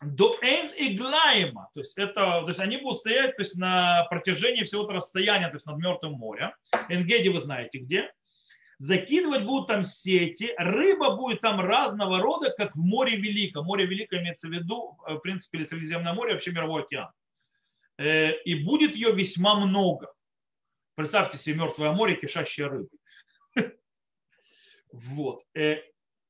до 0.00 0.36
Эн-Иглаема. 0.42 1.70
То 1.74 1.80
есть, 1.80 1.96
это, 1.96 2.42
то 2.42 2.48
есть 2.48 2.60
они 2.60 2.78
будут 2.78 2.98
стоять 2.98 3.36
то 3.36 3.42
есть, 3.42 3.54
на 3.56 4.04
протяжении 4.10 4.64
всего 4.64 4.82
этого 4.82 4.98
расстояния, 4.98 5.48
то 5.48 5.54
есть 5.54 5.66
над 5.66 5.78
Мертвым 5.78 6.14
морем. 6.14 6.52
Энгеди 6.88 7.28
вы 7.28 7.38
знаете 7.38 7.78
где 7.78 8.10
закидывать 8.78 9.44
будут 9.44 9.66
там 9.66 9.84
сети, 9.84 10.54
рыба 10.56 11.16
будет 11.16 11.40
там 11.40 11.60
разного 11.60 12.20
рода, 12.20 12.50
как 12.56 12.74
в 12.76 12.78
море 12.78 13.16
Великом. 13.16 13.66
Море 13.66 13.86
Великое 13.86 14.20
имеется 14.20 14.48
в 14.48 14.52
виду, 14.52 14.96
э, 15.06 15.14
в 15.14 15.18
принципе, 15.18 15.58
или 15.58 15.64
Средиземное 15.64 16.14
море, 16.14 16.34
вообще 16.34 16.52
мировой 16.52 16.82
океан. 16.82 17.10
Э, 17.98 18.40
и 18.42 18.54
будет 18.54 18.94
ее 18.94 19.12
весьма 19.12 19.56
много. 19.56 20.14
Представьте 20.94 21.38
себе 21.38 21.56
мертвое 21.56 21.92
море, 21.92 22.16
кишащее 22.16 22.68
рыбой. 22.68 22.98
Вот. 24.90 25.44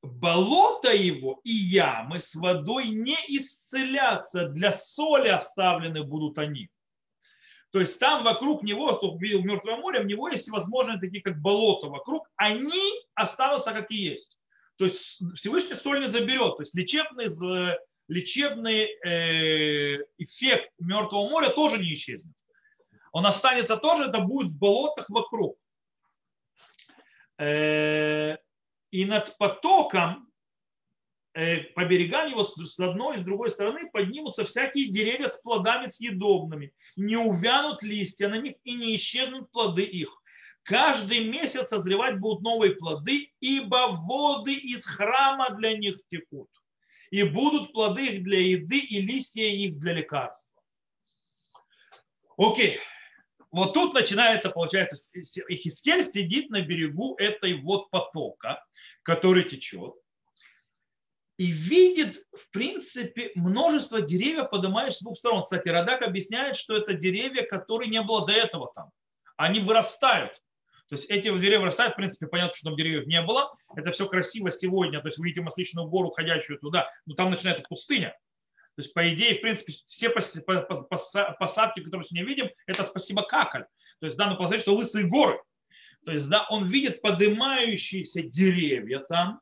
Э, 0.09 0.19
болото 0.21 0.95
его 0.95 1.41
и 1.45 1.53
ямы 1.53 2.21
с 2.21 2.35
водой 2.35 2.89
не 2.89 3.19
исцелятся, 3.29 4.49
для 4.49 4.73
соли 4.73 5.29
оставлены 5.29 6.03
будут 6.03 6.39
они. 6.39 6.69
То 7.71 7.81
есть 7.81 7.99
там 7.99 8.25
вокруг 8.25 8.63
него, 8.63 8.97
кто 8.97 9.17
видел 9.19 9.43
Мертвое 9.43 9.77
море, 9.77 10.01
у 10.01 10.05
него 10.05 10.29
есть 10.29 10.45
всевозможные 10.45 10.99
такие, 10.99 11.23
как 11.23 11.41
болото 11.41 11.89
вокруг, 11.89 12.29
они 12.37 12.81
останутся 13.15 13.73
как 13.73 13.91
и 13.91 13.97
есть. 13.97 14.39
То 14.77 14.87
есть 14.87 15.19
Всевышний 15.35 15.75
соль 15.75 16.01
не 16.01 16.07
заберет. 16.07 16.57
То 16.57 16.63
есть 16.63 16.75
лечебный, 16.75 17.27
лечебный 18.09 18.85
э, 19.05 20.05
эффект 20.17 20.71
Мертвого 20.79 21.29
моря 21.29 21.51
тоже 21.51 21.79
не 21.79 21.93
исчезнет. 21.93 22.35
Он 23.13 23.27
останется 23.27 23.77
тоже, 23.77 24.05
это 24.05 24.21
будет 24.21 24.51
в 24.51 24.59
болотах 24.59 25.11
вокруг. 25.11 25.59
И 28.91 29.05
над 29.05 29.37
потоком 29.39 30.29
Э, 31.39 31.59
по 31.75 31.85
берегам 31.85 32.29
его 32.29 32.43
с 32.43 32.79
одной 32.81 33.15
и 33.15 33.19
с 33.21 33.23
другой 33.23 33.51
стороны 33.51 33.89
поднимутся 33.93 34.45
всякие 34.45 34.89
деревья 34.89 35.29
с 35.29 35.41
плодами 35.41 35.87
съедобными. 35.87 36.73
Не 36.97 37.17
увянут 37.17 37.81
листья 37.85 38.29
на 38.29 38.39
них 38.39 38.55
и 38.65 38.75
не 38.75 38.97
исчезнут 38.97 39.49
плоды 39.53 39.85
их. 39.85 40.21
Каждый 40.65 41.29
месяц 41.29 41.69
созревать 41.69 42.19
будут 42.19 42.43
новые 42.43 42.75
плоды, 42.75 43.31
ибо 43.39 43.89
воды 43.93 44.55
из 44.55 44.85
храма 44.85 45.51
для 45.51 45.77
них 45.77 45.97
текут. 46.11 46.51
И 47.13 47.23
будут 47.23 47.73
плоды 47.73 48.07
их 48.07 48.25
для 48.25 48.41
еды 48.41 48.81
и 48.81 49.01
листья 49.01 49.45
их 49.45 49.79
для 49.79 49.93
лекарства. 49.93 50.61
Окей. 52.37 52.81
Вот 53.51 53.75
тут 53.75 53.95
начинается, 53.95 54.51
получается, 54.51 54.97
Ихискель 55.15 56.05
сидит 56.05 56.51
на 56.51 56.61
берегу 56.61 57.17
этой 57.17 57.55
вот 57.55 57.91
потока, 57.91 58.65
который 59.03 59.45
течет 59.45 59.95
и 61.39 61.47
видит, 61.47 62.25
в 62.33 62.51
принципе, 62.51 63.31
множество 63.37 64.03
деревьев, 64.03 64.51
поднимающихся 64.51 64.99
с 64.99 65.03
двух 65.05 65.17
сторон. 65.17 65.43
Кстати, 65.45 65.69
Радак 65.69 66.03
объясняет, 66.03 66.57
что 66.57 66.77
это 66.77 66.95
деревья, 66.95 67.45
которые 67.45 67.89
не 67.89 68.03
было 68.03 68.27
до 68.27 68.33
этого 68.33 68.73
там. 68.75 68.91
Они 69.37 69.61
вырастают. 69.61 70.33
То 70.89 70.97
есть 70.97 71.09
эти 71.09 71.25
деревья 71.25 71.61
вырастают, 71.61 71.93
в 71.93 71.97
принципе, 71.97 72.27
понятно, 72.27 72.57
что 72.57 72.71
там 72.71 72.77
деревьев 72.77 73.07
не 73.07 73.23
было. 73.23 73.55
Это 73.77 73.93
все 73.93 74.09
красиво 74.09 74.51
сегодня. 74.51 75.01
То 75.01 75.09
есть 75.09 75.19
вы 75.19 75.27
видите 75.27 75.43
Масличную 75.43 75.87
гору, 75.87 76.11
ходящую 76.11 76.59
туда, 76.59 76.91
но 77.07 77.15
там 77.15 77.31
начинается 77.31 77.65
пустыня. 77.69 78.17
То 78.79 78.83
есть, 78.83 78.95
по 78.95 79.13
идее, 79.13 79.35
в 79.35 79.41
принципе, 79.41 79.73
все 79.89 80.09
посадки, 80.09 81.81
которые 81.81 81.99
мы 81.99 82.05
сегодня 82.05 82.25
видим, 82.25 82.49
это 82.65 82.85
спасибо 82.85 83.25
Какаль. 83.25 83.65
То 83.99 84.07
есть, 84.07 84.17
да, 84.17 84.29
ну, 84.31 84.37
посмотрите, 84.37 84.63
что 84.63 84.77
лысые 84.77 85.05
горы. 85.05 85.43
То 86.07 86.13
есть, 86.13 86.29
да, 86.29 86.47
он 86.49 86.65
видит 86.65 87.03
поднимающиеся 87.03 88.23
деревья 88.23 89.01
там, 89.01 89.41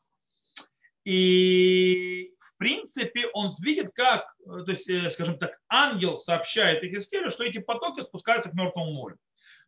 и 1.04 2.32
в 2.40 2.56
принципе 2.56 3.26
он 3.34 3.50
видит, 3.60 3.90
как, 3.92 4.24
э, 4.40 4.62
то 4.64 4.70
есть, 4.70 4.88
э, 4.88 5.10
скажем 5.10 5.38
так, 5.38 5.60
ангел 5.68 6.16
сообщает 6.16 6.82
Ихискелю, 6.82 7.30
что 7.30 7.44
эти 7.44 7.58
потоки 7.58 8.00
спускаются 8.00 8.48
к 8.48 8.54
Мертвому 8.54 8.94
морю. 8.94 9.18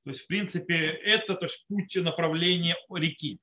То 0.05 0.13
есть, 0.13 0.23
в 0.23 0.29
принципе, 0.29 0.77
это 0.77 1.35
то 1.35 1.45
есть, 1.45 1.67
путь 1.69 1.95
направления 1.97 2.79
реки. 2.89 3.39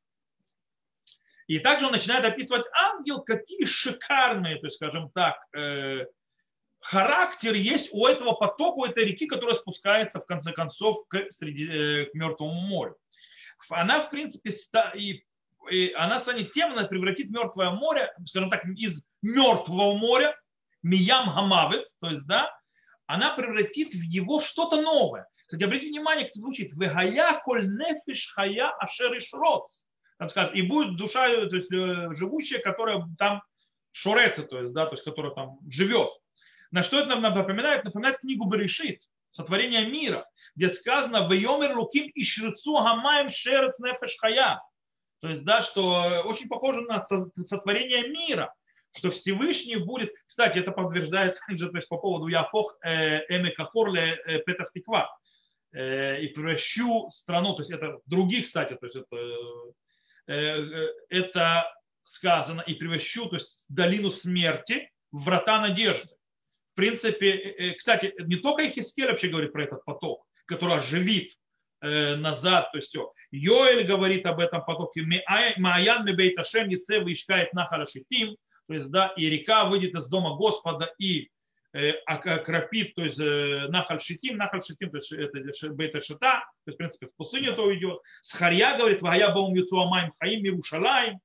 И 1.46 1.60
также 1.60 1.86
он 1.86 1.92
начинает 1.92 2.26
описывать 2.26 2.66
ангел, 2.74 3.22
какие 3.22 3.66
шикарные, 3.66 4.58
то 4.58 4.66
есть, 4.66 4.78
скажем 4.78 5.12
так, 5.12 5.38
э, 5.56 6.08
характер 6.86 7.54
есть 7.54 7.90
у 7.94 8.06
этого 8.06 8.34
потока, 8.34 8.78
у 8.78 8.86
этой 8.86 9.06
реки, 9.06 9.28
которая 9.28 9.56
спускается, 9.56 10.20
в 10.20 10.26
конце 10.26 10.52
концов, 10.52 11.08
к, 11.08 11.30
среди, 11.30 12.06
к 12.06 12.14
Мертвому 12.14 12.54
морю. 12.54 12.96
Она, 13.70 14.02
в 14.02 14.10
принципе, 14.10 14.52
и 14.96 15.24
и 15.70 15.92
она 15.94 16.20
станет 16.20 16.54
тем, 16.54 16.74
она 16.74 16.84
превратит 16.84 17.30
мертвое 17.30 17.72
море, 17.72 18.14
скажем 18.26 18.50
так, 18.50 18.66
из 18.66 19.02
мертвого 19.22 19.96
моря, 19.96 20.40
миям 20.84 21.34
гамавит, 21.34 21.88
то 22.00 22.10
есть, 22.10 22.28
да, 22.28 22.56
она 23.08 23.36
превратит 23.36 23.94
в 23.94 24.02
его 24.02 24.40
что-то 24.40 24.82
новое. 24.82 25.28
Кстати, 25.46 25.64
обратите 25.64 25.92
внимание, 25.92 26.26
как 26.26 26.32
это 26.32 26.40
звучит. 26.40 26.72
Вегая 26.74 27.40
коль 27.44 27.68
нефиш 27.68 28.32
хая 28.34 28.70
ашер 28.80 29.16
ишроц. 29.18 29.84
Там 30.18 30.30
скажет, 30.30 30.56
и 30.56 30.62
будет 30.62 30.98
душа, 30.98 31.28
то 31.28 31.56
есть 31.56 31.72
э, 31.72 32.16
живущая, 32.16 32.60
которая 32.60 33.04
там 33.18 33.44
шореца, 33.92 34.44
то 34.44 34.60
есть, 34.60 34.74
да, 34.74 34.86
то 34.86 34.94
есть, 34.94 35.04
которая 35.04 35.34
там 35.34 35.60
живет. 35.70 36.10
На 36.72 36.84
что 36.84 37.00
это 37.00 37.10
нам 37.10 37.22
напоминает? 37.22 37.84
Напоминает 37.84 38.20
книгу 38.20 38.46
Берешит, 38.46 39.02
сотворение 39.30 39.86
мира, 39.86 40.28
где 40.56 40.70
сказано 40.70 41.28
«Вейомер 41.30 41.78
луким 41.78 42.12
ишрицу 42.16 42.74
гамаем 42.74 43.30
шерец 43.30 43.78
нефеш 43.80 44.16
хая». 44.18 44.62
То 45.22 45.30
есть, 45.30 45.44
да, 45.44 45.62
что 45.62 46.24
очень 46.26 46.48
похоже 46.48 46.82
на 46.82 47.00
сотворение 47.00 48.08
мира, 48.10 48.54
что 48.98 49.12
Всевышний 49.12 49.76
будет, 49.76 50.14
кстати, 50.26 50.60
это 50.60 50.72
подтверждает 50.72 51.40
также 51.48 51.70
то 51.70 51.78
есть, 51.78 51.90
по 51.90 51.98
поводу 51.98 52.28
Яфох 52.28 52.78
э, 52.84 53.22
Эмекахорле 53.30 54.20
э, 54.26 54.40
Петах 54.40 54.72
Тиква, 54.72 55.10
э, 55.74 56.22
и 56.22 56.28
превращу 56.28 57.10
страну, 57.10 57.54
то 57.56 57.62
есть 57.62 57.72
это 57.72 58.00
других, 58.06 58.46
кстати, 58.46 58.76
то 58.76 58.86
есть 58.86 58.98
это, 60.28 60.96
это 61.10 61.72
сказано, 62.04 62.62
и 62.62 62.74
превращу, 62.74 63.28
то 63.28 63.36
есть 63.36 63.66
долину 63.70 64.10
смерти 64.10 64.92
в 65.12 65.24
врата 65.24 65.60
надежды. 65.60 66.15
В 66.76 66.82
принципе, 66.82 67.74
кстати, 67.78 68.14
не 68.20 68.36
только 68.36 68.68
Ихискель 68.68 69.08
вообще 69.08 69.30
говорит 69.30 69.54
про 69.54 69.64
этот 69.64 69.86
поток, 69.86 70.26
который 70.46 70.76
оживит 70.76 71.32
назад, 71.82 72.70
то 72.74 72.80
есть 72.80 72.90
все. 72.90 73.14
Йоэль 73.32 73.86
говорит 73.86 74.26
об 74.26 74.42
этом 74.42 74.62
потоке. 74.66 75.02
Маян 75.58 76.04
мебейт 76.04 76.38
Ашем 76.38 76.68
Ницев 76.68 77.08
Ишкает 77.08 77.54
Нахарашитим. 77.54 78.36
То 78.68 78.74
есть, 78.74 78.90
да, 78.92 79.14
и 79.16 79.30
река 79.30 79.66
выйдет 79.66 79.96
из 79.96 80.08
дома 80.08 80.36
Господа 80.36 80.92
и 80.98 81.30
э, 81.74 81.92
окропит, 82.06 82.96
то 82.96 83.04
есть 83.04 83.20
э, 83.20 83.68
Нахаль 83.70 84.02
Шитим, 84.02 84.38
Нахаль 84.38 84.64
Шитим, 84.64 84.90
то 84.90 84.98
есть 84.98 85.12
это 85.12 85.70
Бейта 85.70 86.02
Шита, 86.02 86.40
то 86.40 86.72
есть, 86.72 86.76
в 86.76 86.78
принципе, 86.78 87.08
в 87.08 87.16
пустыню 87.16 87.56
то 87.56 87.74
идет. 87.76 88.00
Схарья 88.22 88.78
говорит, 88.78 89.02
Вая 89.02 89.30
Баум 89.32 89.54
Юцуамаем 89.54 90.12
Хаим 90.20 90.44
Мирушалаем, 90.44 91.20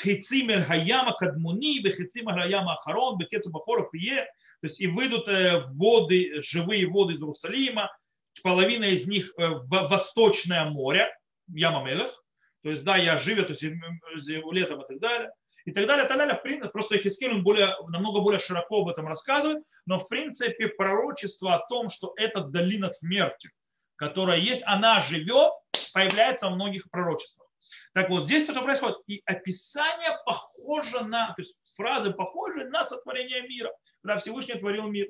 Хицим 0.00 0.50
Эль 0.50 0.62
Хаяма 0.62 1.14
Кадмуни, 1.14 1.80
Бехицим 1.80 2.28
Эль 2.28 2.34
Хаяма 2.34 2.74
Ахарон, 2.74 3.18
Бекецу 3.18 3.50
Бахоров 3.50 3.92
Е, 3.94 4.28
то 4.64 4.68
есть 4.68 4.80
и 4.80 4.86
выйдут 4.86 5.28
э, 5.28 5.66
воды, 5.74 6.40
живые 6.40 6.86
воды 6.86 7.12
из 7.12 7.20
Иерусалима, 7.20 7.94
половина 8.42 8.84
из 8.84 9.06
них 9.06 9.30
в 9.36 9.66
Восточное 9.68 10.64
море, 10.70 11.14
Ямамелех, 11.48 12.24
то 12.62 12.70
есть, 12.70 12.82
да, 12.82 12.96
я 12.96 13.18
живет, 13.18 13.48
то 13.48 13.52
есть 13.52 13.62
летом 13.62 14.80
и 14.80 14.86
так 14.88 14.98
далее. 15.00 15.30
И 15.66 15.72
так 15.72 15.86
далее, 15.86 16.06
и 16.06 16.08
так 16.08 16.16
далее. 16.16 16.34
В 16.34 16.40
принципе, 16.40 16.70
просто 16.70 16.96
Хискель, 16.96 17.42
более, 17.42 17.76
намного 17.88 18.22
более 18.22 18.40
широко 18.40 18.80
об 18.80 18.88
этом 18.88 19.06
рассказывает, 19.06 19.62
но 19.84 19.98
в 19.98 20.08
принципе 20.08 20.68
пророчество 20.68 21.56
о 21.56 21.66
том, 21.68 21.90
что 21.90 22.14
это 22.16 22.40
долина 22.40 22.88
смерти, 22.88 23.50
которая 23.96 24.38
есть, 24.38 24.62
она 24.64 25.02
живет, 25.02 25.52
появляется 25.92 26.46
во 26.46 26.54
многих 26.54 26.88
пророчествах. 26.88 27.48
Так 27.92 28.08
вот, 28.08 28.24
здесь 28.24 28.44
что 28.44 28.62
происходит? 28.62 28.96
И 29.08 29.20
описание 29.26 30.16
похоже 30.24 31.04
на, 31.04 31.34
то 31.34 31.42
есть 31.42 31.54
фразы 31.76 32.12
похожи 32.12 32.64
на 32.70 32.82
сотворение 32.84 33.42
мира, 33.42 33.70
когда 34.04 34.20
Всевышний 34.20 34.56
творил 34.56 34.86
мир. 34.88 35.08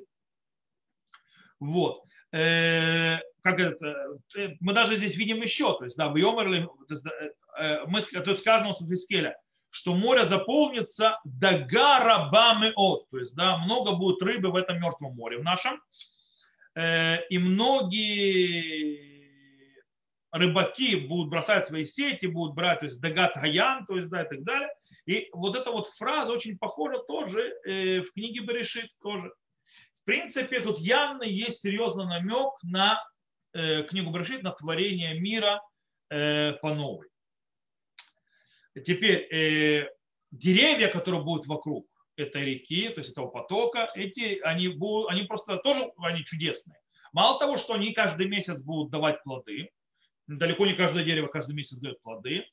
Вот. 1.58 2.04
Э, 2.32 3.18
как 3.42 3.58
это, 3.58 4.18
э, 4.36 4.50
мы 4.60 4.72
даже 4.72 4.96
здесь 4.96 5.16
видим 5.16 5.42
еще, 5.42 5.76
то 5.76 5.84
есть, 5.84 5.96
да, 5.96 6.08
в 6.08 6.16
Йомерле, 6.16 6.68
э, 7.58 7.84
мы, 7.86 8.00
тут 8.02 8.38
сказано 8.38 8.70
у 8.70 8.72
Суфискеля, 8.72 9.36
что 9.70 9.94
море 9.94 10.24
заполнится 10.24 11.18
до 11.24 11.58
гара 11.58 12.30
от, 12.76 13.10
то 13.10 13.18
есть, 13.18 13.34
да, 13.34 13.58
много 13.58 13.96
будет 13.96 14.22
рыбы 14.22 14.50
в 14.50 14.56
этом 14.56 14.80
мертвом 14.80 15.14
море 15.16 15.38
в 15.38 15.42
нашем, 15.42 15.82
и 16.76 17.38
многие 17.38 19.14
рыбаки 20.32 20.96
будут 20.96 21.30
бросать 21.30 21.66
свои 21.66 21.84
сети, 21.84 22.26
будут 22.26 22.56
брать, 22.56 22.80
то 22.80 22.86
есть 22.86 23.00
дагат 23.00 23.36
гаян, 23.36 23.86
то 23.86 23.96
есть 23.96 24.08
да, 24.08 24.22
и 24.22 24.28
так 24.28 24.42
далее. 24.42 24.68
И 25.06 25.28
вот 25.32 25.54
эта 25.56 25.70
вот 25.70 25.86
фраза 25.88 26.32
очень 26.32 26.58
похожа 26.58 26.98
тоже 26.98 27.54
в 27.64 28.12
книге 28.12 28.40
Берешит 28.40 28.90
тоже. 29.02 29.32
В 30.04 30.06
принципе, 30.06 30.60
тут 30.60 30.80
явно 30.80 31.22
есть 31.22 31.60
серьезный 31.60 32.04
намек 32.04 32.52
на 32.62 33.02
э, 33.54 33.84
книгу 33.84 34.10
Брашит, 34.10 34.42
на 34.42 34.50
творение 34.52 35.18
мира 35.18 35.62
э, 36.10 36.52
по 36.60 36.74
новой. 36.74 37.08
Теперь 38.84 39.26
э, 39.32 39.88
деревья, 40.30 40.88
которые 40.88 41.22
будут 41.22 41.46
вокруг 41.46 41.86
этой 42.16 42.44
реки, 42.44 42.90
то 42.90 43.00
есть 43.00 43.12
этого 43.12 43.28
потока, 43.28 43.90
эти, 43.94 44.40
они, 44.40 44.68
будут, 44.68 45.10
они 45.10 45.22
просто 45.22 45.56
тоже 45.56 45.90
они 45.96 46.22
чудесные. 46.22 46.78
Мало 47.14 47.38
того, 47.38 47.56
что 47.56 47.72
они 47.72 47.94
каждый 47.94 48.28
месяц 48.28 48.60
будут 48.60 48.90
давать 48.90 49.22
плоды, 49.22 49.70
далеко 50.26 50.66
не 50.66 50.74
каждое 50.74 51.02
дерево 51.02 51.28
каждый 51.28 51.54
месяц 51.54 51.78
дает 51.78 51.98
плоды, 52.02 52.46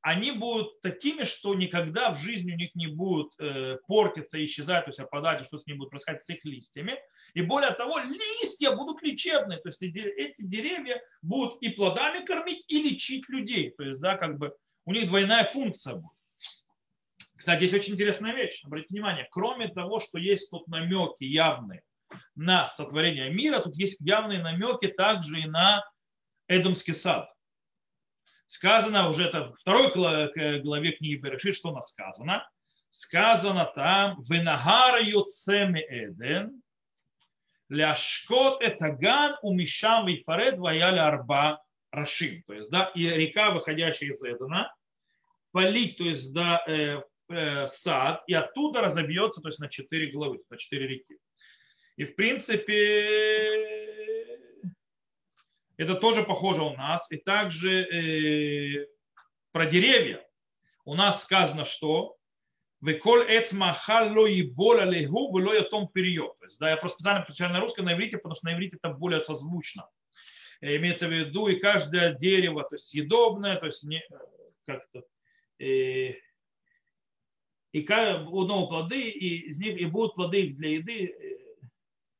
они 0.00 0.30
будут 0.30 0.80
такими, 0.80 1.24
что 1.24 1.54
никогда 1.54 2.12
в 2.12 2.18
жизни 2.18 2.52
у 2.52 2.56
них 2.56 2.74
не 2.74 2.86
будут 2.86 3.32
э, 3.38 3.78
портиться, 3.86 4.42
исчезать, 4.44 4.84
то 4.84 4.90
есть 4.90 5.00
опадать, 5.00 5.44
что 5.44 5.58
с 5.58 5.66
ними 5.66 5.78
будет 5.78 5.90
происходить 5.90 6.22
с 6.22 6.28
их 6.28 6.44
листьями. 6.44 6.98
И 7.34 7.42
более 7.42 7.72
того, 7.72 7.98
листья 7.98 8.70
будут 8.70 9.02
лечебные, 9.02 9.58
то 9.58 9.68
есть 9.68 9.82
эти 9.82 10.34
деревья 10.38 11.02
будут 11.20 11.60
и 11.62 11.70
плодами 11.70 12.24
кормить, 12.24 12.64
и 12.68 12.82
лечить 12.82 13.28
людей. 13.28 13.70
То 13.76 13.84
есть, 13.84 14.00
да, 14.00 14.16
как 14.16 14.38
бы 14.38 14.54
у 14.84 14.92
них 14.92 15.08
двойная 15.08 15.44
функция 15.44 15.94
будет. 15.94 16.12
Кстати, 17.36 17.62
есть 17.62 17.74
очень 17.74 17.94
интересная 17.94 18.34
вещь. 18.34 18.62
Обратите 18.64 18.94
внимание, 18.94 19.28
кроме 19.30 19.68
того, 19.68 20.00
что 20.00 20.18
есть 20.18 20.50
тут 20.50 20.66
намеки 20.68 21.24
явные 21.24 21.82
на 22.34 22.66
сотворение 22.66 23.30
мира, 23.30 23.60
тут 23.60 23.76
есть 23.76 23.96
явные 24.00 24.40
намеки 24.40 24.88
также 24.88 25.40
и 25.40 25.46
на 25.46 25.84
Эдомский 26.46 26.94
сад 26.94 27.30
сказано 28.48 29.08
уже 29.08 29.24
это 29.24 29.52
второй 29.52 29.92
главе 29.92 30.92
книги 30.92 31.20
Берешит, 31.20 31.54
что 31.54 31.68
у 31.70 31.74
нас 31.74 31.90
сказано. 31.90 32.48
Сказано 32.90 33.70
там, 33.74 34.22
«Венагар 34.28 35.00
юцеми 35.00 35.84
Эден, 35.88 36.62
ляшкот 37.68 38.62
этаган 38.62 39.36
умишам 39.42 40.06
вифаред 40.06 40.58
ваяля 40.58 41.06
арба 41.06 41.62
рашим». 41.92 42.42
То 42.46 42.54
есть, 42.54 42.70
да, 42.70 42.90
и 42.94 43.02
река, 43.06 43.50
выходящая 43.50 44.10
из 44.10 44.22
Эдена, 44.22 44.74
полить, 45.52 45.98
то 45.98 46.04
есть, 46.04 46.32
да, 46.32 46.64
э, 46.66 47.02
э, 47.28 47.68
сад, 47.68 48.24
и 48.26 48.32
оттуда 48.32 48.80
разобьется, 48.80 49.42
то 49.42 49.48
есть, 49.48 49.60
на 49.60 49.68
четыре 49.68 50.10
главы, 50.10 50.40
на 50.48 50.56
четыре 50.56 50.88
реки. 50.88 51.18
И, 51.96 52.04
в 52.04 52.14
принципе, 52.16 54.07
это 55.78 55.94
тоже 55.94 56.24
похоже 56.24 56.62
у 56.62 56.74
нас. 56.74 57.06
И 57.10 57.16
также 57.16 57.82
э, 57.82 58.86
про 59.52 59.66
деревья. 59.66 60.22
У 60.84 60.94
нас 60.94 61.22
сказано, 61.22 61.64
что 61.64 62.18
Веколь 62.80 63.26
эцмахалло 63.28 64.26
и 64.26 64.42
боля 64.42 64.84
легу 64.84 65.32
было 65.32 65.52
я 65.52 65.62
том 65.62 65.88
период. 65.88 66.38
То 66.38 66.46
есть, 66.46 66.58
да, 66.58 66.70
я 66.70 66.76
просто 66.76 66.98
специально 66.98 67.24
прочитаю 67.24 67.52
на 67.52 67.60
русском, 67.60 67.84
на 67.84 67.94
иврите, 67.94 68.18
потому 68.18 68.36
что 68.36 68.46
на 68.46 68.54
иврите 68.54 68.76
это 68.80 68.94
более 68.94 69.20
созвучно. 69.20 69.88
Э, 70.60 70.76
имеется 70.76 71.08
в 71.08 71.12
виду 71.12 71.48
и 71.48 71.58
каждое 71.58 72.14
дерево, 72.14 72.62
то 72.62 72.76
есть 72.76 72.88
съедобное, 72.88 73.56
то 73.56 73.66
есть 73.66 73.82
не, 73.84 74.02
как-то, 74.66 75.02
э, 75.58 76.14
и 77.72 77.82
одного 77.82 78.66
плоды, 78.68 79.08
и 79.10 79.48
из 79.48 79.58
них 79.58 79.76
и 79.78 79.84
будут 79.86 80.14
плоды 80.14 80.42
их 80.42 80.56
для 80.56 80.70
еды, 80.70 81.06
э, 81.06 81.37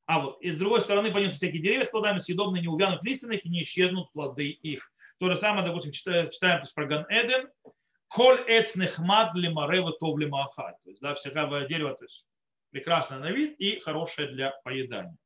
а 0.09 0.21
вот, 0.21 0.40
и 0.40 0.51
с 0.51 0.57
другой 0.57 0.81
стороны, 0.81 1.12
понесутся 1.12 1.37
всякие 1.44 1.61
деревья 1.61 1.85
с 1.85 1.90
плодами, 1.90 2.18
съедобные, 2.18 2.62
не 2.62 2.68
увянут 2.68 3.03
лиственных 3.03 3.44
и 3.44 3.51
не 3.51 3.62
исчезнут 3.62 4.11
плоды 4.12 4.49
их. 4.49 4.90
То 5.18 5.29
же 5.29 5.37
самое, 5.37 5.66
допустим, 5.66 5.92
читаем, 5.92 6.31
читаем 6.31 6.64
про 6.75 6.87
Ган 6.87 7.07
Эден. 7.11 7.51
Коль 8.09 8.40
эц 8.47 8.75
нехмад 8.75 9.35
ли 9.35 9.51
марева 9.51 9.92
тов. 9.92 10.18
То 10.18 10.73
есть, 10.87 11.03
да, 11.03 11.14
всякое 11.14 11.68
дерево, 11.68 11.94
то 11.94 12.07
есть, 12.07 12.27
прекрасное 12.71 13.18
на 13.18 13.31
вид 13.31 13.61
и 13.61 13.81
хорошее 13.81 14.29
для 14.29 14.53
поедания. 14.64 15.18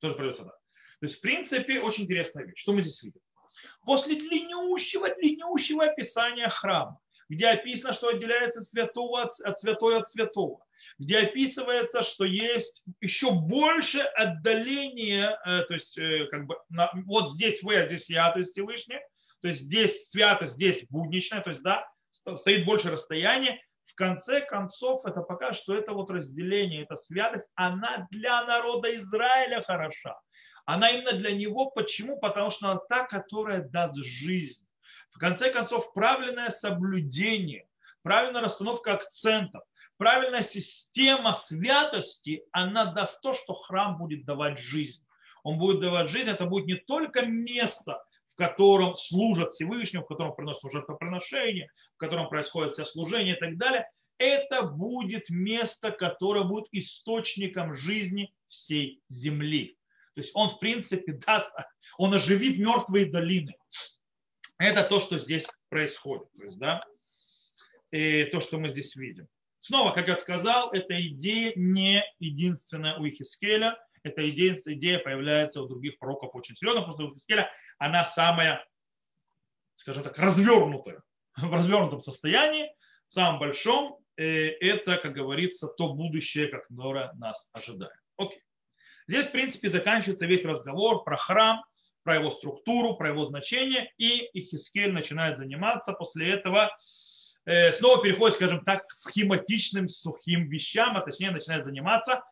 Тоже 0.00 0.14
придется 0.14 0.44
так. 0.44 0.58
То 1.00 1.06
есть, 1.06 1.16
в 1.16 1.20
принципе, 1.22 1.80
очень 1.80 2.04
интересная 2.04 2.44
вещь. 2.44 2.58
Что 2.60 2.74
мы 2.74 2.82
здесь 2.82 3.02
видим? 3.02 3.22
После 3.86 4.16
длиннющего, 4.16 5.14
длиннющего 5.14 5.86
описания 5.86 6.50
храма, 6.50 6.98
где 7.28 7.48
описано, 7.48 7.92
что 7.92 8.08
отделяется 8.08 8.60
святого 8.60 9.22
от, 9.22 9.30
от 9.44 9.58
святой 9.58 9.98
от 9.98 10.08
святого, 10.08 10.64
где 10.98 11.18
описывается, 11.18 12.02
что 12.02 12.24
есть 12.24 12.82
еще 13.00 13.32
больше 13.32 14.00
отдаления, 14.00 15.38
э, 15.44 15.62
то 15.64 15.74
есть 15.74 15.98
э, 15.98 16.26
как 16.30 16.46
бы 16.46 16.56
вот 17.06 17.32
здесь 17.32 17.62
вы, 17.62 17.76
а 17.76 17.86
здесь 17.86 18.08
я, 18.08 18.30
то 18.30 18.38
есть 18.38 18.52
Всевышний, 18.52 18.98
то 19.42 19.48
есть 19.48 19.62
здесь 19.62 20.08
свято, 20.08 20.46
здесь 20.46 20.86
будничное, 20.88 21.40
то 21.40 21.50
есть 21.50 21.62
да, 21.62 21.86
стоит 22.10 22.64
больше 22.64 22.90
расстояние. 22.90 23.60
В 23.84 23.94
конце 23.94 24.40
концов, 24.40 25.06
это 25.06 25.22
покажет, 25.22 25.62
что 25.62 25.74
это 25.74 25.92
вот 25.92 26.10
разделение, 26.10 26.82
эта 26.82 26.96
святость, 26.96 27.48
она 27.54 28.06
для 28.10 28.44
народа 28.44 28.94
Израиля 28.96 29.62
хороша. 29.62 30.18
Она 30.66 30.90
именно 30.90 31.12
для 31.12 31.30
него. 31.30 31.70
Почему? 31.70 32.18
Потому 32.18 32.50
что 32.50 32.70
она 32.70 32.80
та, 32.88 33.06
которая 33.06 33.62
даст 33.62 33.96
жизнь. 33.96 34.65
В 35.16 35.18
конце 35.18 35.50
концов, 35.50 35.94
правильное 35.94 36.50
соблюдение, 36.50 37.66
правильная 38.02 38.42
расстановка 38.42 38.92
акцентов, 38.92 39.62
правильная 39.96 40.42
система 40.42 41.32
святости, 41.32 42.44
она 42.52 42.92
даст 42.92 43.22
то, 43.22 43.32
что 43.32 43.54
храм 43.54 43.96
будет 43.96 44.26
давать 44.26 44.58
жизнь. 44.58 45.02
Он 45.42 45.56
будет 45.56 45.80
давать 45.80 46.10
жизнь, 46.10 46.28
это 46.28 46.44
будет 46.44 46.66
не 46.66 46.74
только 46.74 47.24
место, 47.24 48.04
в 48.28 48.36
котором 48.36 48.94
служат 48.94 49.52
Всевышнему, 49.52 50.04
в 50.04 50.08
котором 50.08 50.34
приносят 50.34 50.70
жертвоприношения, 50.70 51.70
в 51.94 51.96
котором 51.96 52.28
происходит 52.28 52.74
все 52.74 52.84
служение 52.84 53.36
и 53.36 53.40
так 53.40 53.56
далее. 53.56 53.88
Это 54.18 54.64
будет 54.64 55.30
место, 55.30 55.92
которое 55.92 56.44
будет 56.44 56.66
источником 56.72 57.74
жизни 57.74 58.34
всей 58.48 59.00
земли. 59.08 59.78
То 60.14 60.20
есть 60.20 60.32
он, 60.34 60.50
в 60.50 60.58
принципе, 60.58 61.12
даст, 61.12 61.54
он 61.96 62.12
оживит 62.12 62.58
мертвые 62.58 63.06
долины. 63.06 63.54
Это 64.58 64.84
то, 64.84 65.00
что 65.00 65.18
здесь 65.18 65.46
происходит. 65.68 66.30
То 66.32 66.44
есть, 66.44 66.58
да, 66.58 66.82
и 67.90 68.24
то, 68.24 68.40
что 68.40 68.58
мы 68.58 68.70
здесь 68.70 68.96
видим. 68.96 69.28
Снова, 69.60 69.92
как 69.92 70.08
я 70.08 70.14
сказал, 70.16 70.70
эта 70.70 71.00
идея 71.08 71.52
не 71.56 72.04
единственная 72.18 72.96
у 72.98 73.06
Ихискеля. 73.06 73.78
Эта 74.02 74.28
идея, 74.28 74.56
идея 74.64 75.00
появляется 75.00 75.60
у 75.60 75.66
других 75.66 75.98
пророков 75.98 76.34
очень 76.34 76.54
серьезно, 76.56 76.82
просто 76.82 77.04
у 77.04 77.10
Ихискеля 77.10 77.50
она 77.78 78.04
самая, 78.04 78.64
скажем 79.74 80.04
так, 80.04 80.16
развернутая, 80.18 81.02
в 81.36 81.52
развернутом 81.52 82.00
состоянии, 82.00 82.70
в 83.08 83.12
самом 83.12 83.40
большом. 83.40 83.98
Э, 84.16 84.22
это, 84.24 84.98
как 84.98 85.12
говорится, 85.12 85.66
то 85.66 85.92
будущее, 85.92 86.48
которое 86.48 87.12
нас 87.14 87.48
ожидает. 87.52 87.98
Окей. 88.16 88.40
Здесь, 89.08 89.26
в 89.26 89.32
принципе, 89.32 89.68
заканчивается 89.68 90.26
весь 90.26 90.44
разговор 90.44 91.04
про 91.04 91.16
храм, 91.16 91.64
про 92.06 92.14
его 92.14 92.30
структуру, 92.30 92.96
про 92.96 93.10
его 93.10 93.26
значение, 93.26 93.92
и 93.98 94.30
Ихискель 94.32 94.92
начинает 94.92 95.36
заниматься 95.36 95.92
после 95.92 96.30
этого 96.30 96.70
Э, 97.46 97.70
снова 97.70 98.02
переходит, 98.02 98.34
скажем 98.34 98.64
так, 98.64 98.88
к 98.88 98.92
схематичным 98.92 99.88
сухим 99.88 100.48
вещам, 100.48 100.96
а 100.96 101.00
точнее 101.00 101.30
начинает 101.30 101.64
заниматься 101.64 102.22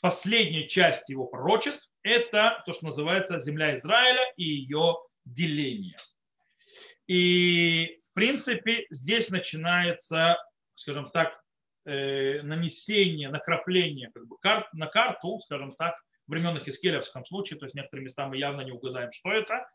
последней 0.00 0.68
части 0.68 1.12
его 1.12 1.26
пророчеств. 1.26 1.88
Это 2.02 2.60
то, 2.66 2.72
что 2.72 2.86
называется 2.86 3.38
земля 3.38 3.76
Израиля 3.76 4.32
и 4.36 4.42
ее 4.42 4.96
деление. 5.24 5.96
И, 7.06 8.00
в 8.10 8.14
принципе, 8.14 8.86
здесь 8.90 9.30
начинается, 9.30 10.36
скажем 10.74 11.10
так, 11.10 11.40
э, 11.84 12.42
нанесение, 12.42 13.28
накрапление 13.28 14.10
как 14.12 14.26
бы, 14.26 14.38
карт, 14.38 14.66
на 14.74 14.88
карту, 14.88 15.38
скажем 15.44 15.72
так, 15.76 15.94
времен 16.32 16.58
Хискеля, 16.64 17.00
в 17.00 17.02
всяком 17.02 17.26
случае, 17.26 17.58
то 17.58 17.66
есть 17.66 17.74
некоторые 17.74 18.04
места 18.04 18.26
мы 18.26 18.38
явно 18.38 18.62
не 18.62 18.72
угадаем, 18.72 19.12
что 19.12 19.30
это, 19.30 19.68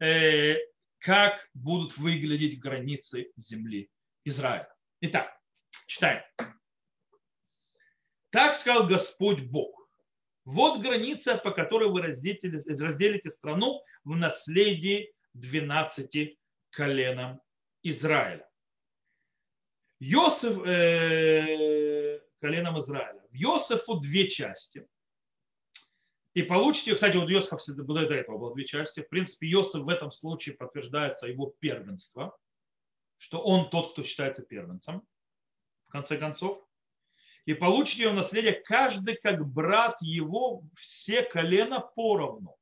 э, 0.00 0.56
как 0.98 1.48
будут 1.54 1.96
выглядеть 1.96 2.60
границы 2.60 3.32
земли 3.36 3.90
Израиля. 4.24 4.72
Итак, 5.00 5.36
читаем. 5.86 6.22
Так 8.30 8.54
сказал 8.54 8.86
Господь 8.86 9.40
Бог. 9.40 9.74
Вот 10.44 10.80
граница, 10.80 11.36
по 11.36 11.50
которой 11.50 11.90
вы 11.90 12.02
разделите, 12.02 12.48
разделите 12.48 13.30
страну 13.30 13.82
в 14.04 14.14
наследии 14.14 15.12
12 15.34 16.38
коленам 16.70 17.40
Израиля. 17.82 18.48
Йосиф, 19.98 20.64
э, 20.64 22.20
коленом 22.40 22.78
Израиля. 22.78 23.22
Йосифу 23.32 23.98
две 23.98 24.28
части. 24.28 24.86
И 26.38 26.42
получите, 26.44 26.94
кстати, 26.94 27.16
вот 27.16 27.28
Йосиф 27.28 27.58
до 27.84 28.14
этого 28.14 28.38
было 28.38 28.54
две 28.54 28.64
части. 28.64 29.00
В 29.00 29.08
принципе, 29.08 29.48
Йосиф 29.48 29.80
в 29.80 29.88
этом 29.88 30.12
случае 30.12 30.54
подтверждается 30.54 31.26
его 31.26 31.52
первенство, 31.58 32.38
что 33.16 33.40
он 33.40 33.70
тот, 33.70 33.90
кто 33.90 34.04
считается 34.04 34.44
первенцем, 34.44 35.02
в 35.88 35.90
конце 35.90 36.16
концов. 36.16 36.64
И 37.44 37.54
получите 37.54 38.04
его 38.04 38.12
наследие 38.12 38.52
каждый 38.52 39.16
как 39.16 39.44
брат 39.48 39.96
его, 40.00 40.62
все 40.76 41.24
колена 41.24 41.80
поровну. 41.80 42.54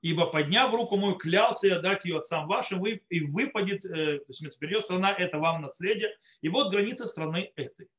Ибо 0.00 0.24
подняв 0.24 0.72
руку 0.72 0.96
мою, 0.96 1.16
клялся 1.16 1.66
я 1.66 1.80
дать 1.80 2.06
ее 2.06 2.16
отцам 2.16 2.46
вашим, 2.46 2.82
и 2.86 3.20
выпадет, 3.26 3.84
э, 3.84 4.20
то 4.20 4.24
есть 4.26 4.58
придет 4.58 4.84
страна, 4.84 5.12
это 5.12 5.38
вам 5.38 5.60
наследие. 5.60 6.16
И 6.40 6.48
вот 6.48 6.70
граница 6.70 7.04
страны 7.04 7.52
этой. 7.56 7.90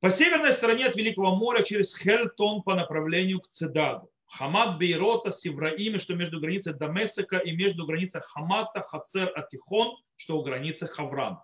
По 0.00 0.10
северной 0.10 0.52
стороне 0.52 0.86
от 0.86 0.96
Великого 0.96 1.34
моря 1.34 1.62
через 1.62 1.96
Хельтон 1.96 2.62
по 2.62 2.74
направлению 2.74 3.40
к 3.40 3.48
Цедаду. 3.48 4.10
Хамат 4.26 4.78
Бейрота 4.78 5.30
с 5.30 5.46
Ивраиме, 5.46 5.98
что 5.98 6.14
между 6.14 6.40
границей 6.40 6.74
Дамесека 6.74 7.38
и 7.38 7.52
между 7.52 7.86
границей 7.86 8.20
Хамата, 8.22 8.82
Хацер, 8.82 9.32
Атихон, 9.34 9.96
что 10.16 10.38
у 10.38 10.42
границы 10.42 10.86
Хаврана. 10.86 11.42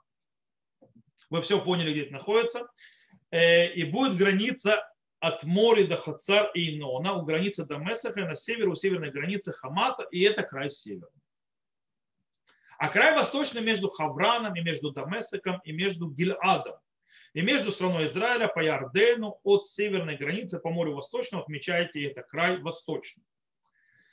Вы 1.31 1.41
все 1.41 1.61
поняли, 1.63 1.93
где 1.93 2.03
это 2.03 2.13
находится. 2.13 2.69
Э, 3.31 3.73
и 3.73 3.85
будет 3.85 4.19
граница 4.19 4.87
от 5.21 5.45
моря 5.45 5.87
до 5.87 5.97
Хацар 5.97 6.51
и 6.53 6.77
Инона, 6.77 7.15
у 7.15 7.23
границы 7.23 7.65
Дамесаха, 7.65 8.27
на 8.27 8.37
севере, 8.37 8.69
у 8.69 8.75
северной 8.75 9.11
границы 9.11 9.53
Хамата, 9.53 10.03
и 10.11 10.21
это 10.23 10.43
край 10.43 10.71
севера. 10.71 11.09
А 12.77 12.89
край 12.89 13.15
восточный 13.15 13.63
между 13.63 13.89
Хавраном, 13.89 14.57
и 14.57 14.61
между 14.61 14.91
Дамесаком, 14.91 15.61
и 15.65 15.73
между 15.73 16.11
Гильадом, 16.11 16.75
и 17.35 17.41
между 17.41 17.71
страной 17.71 18.07
Израиля 18.07 18.49
по 18.49 18.61
Ярдену 18.61 19.41
от 19.43 19.67
северной 19.67 20.17
границы 20.17 20.59
по 20.59 20.71
морю 20.71 20.95
восточному 20.95 21.43
отмечаете 21.43 22.05
это 22.05 22.23
край 22.23 22.59
восточный. 22.59 23.25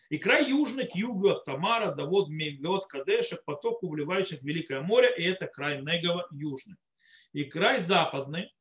И 0.10 0.18
край 0.18 0.50
южный 0.50 0.88
к 0.88 0.96
югу 0.96 1.30
от 1.30 1.46
Тамара 1.46 1.94
до 1.94 2.06
вод 2.06 2.30
Мегот 2.30 2.88
Кадеша 2.88 3.38
к 3.38 3.46
потоку, 3.46 3.90
вливающих 3.90 4.40
в 4.40 4.44
Великое 4.44 4.82
море, 4.82 5.14
и 5.16 5.24
это 5.24 5.46
край 5.48 5.82
Негова 5.82 6.28
южный. 6.32 6.78
И 7.34 7.44
край 7.44 7.84
западный, 7.84 8.52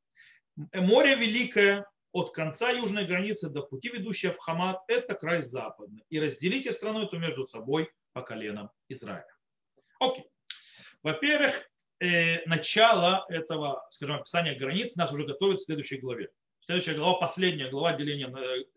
море 0.74 1.14
Великое 1.14 1.86
от 2.12 2.34
конца 2.34 2.70
южной 2.70 3.06
границы 3.06 3.48
до 3.48 3.62
пути, 3.62 3.88
ведущего 3.88 4.32
в 4.32 4.38
Хамат, 4.38 4.82
это 4.88 5.14
край 5.14 5.40
западный. 5.40 6.04
И 6.10 6.20
разделите 6.20 6.72
страну 6.72 7.04
эту 7.04 7.18
между 7.18 7.44
собой 7.44 7.90
по 8.12 8.22
коленам 8.22 8.70
Израиля. 8.88 9.24
Окей. 10.00 10.26
Во-первых, 11.02 11.70
э, 12.00 12.44
начало 12.46 13.26
этого, 13.28 13.86
скажем, 13.90 14.16
описания 14.16 14.54
границ 14.54 14.94
нас 14.96 15.12
уже 15.12 15.24
готовит 15.24 15.60
в 15.60 15.64
следующей 15.64 15.98
главе. 15.98 16.30
Следующая 16.60 16.94
глава, 16.94 17.14
последняя 17.14 17.70
глава 17.70 17.94
деления 17.94 18.28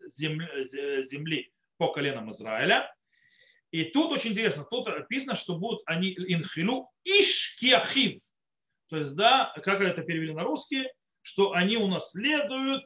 земли, 0.08 1.02
земли 1.04 1.52
по 1.76 1.92
коленам 1.92 2.30
Израиля. 2.30 2.92
И 3.70 3.84
тут 3.84 4.12
очень 4.12 4.32
интересно, 4.32 4.64
тут 4.64 4.86
написано, 4.86 5.34
что 5.34 5.56
будут 5.56 5.82
они 5.86 6.12
инхилу 6.12 6.90
иш 7.04 7.56
киахив. 7.58 8.20
То 8.88 8.98
есть, 8.98 9.14
да, 9.14 9.52
как 9.62 9.80
это 9.80 10.02
перевели 10.02 10.34
на 10.34 10.42
русский, 10.42 10.86
что 11.22 11.52
они 11.52 11.76
унаследуют 11.76 12.84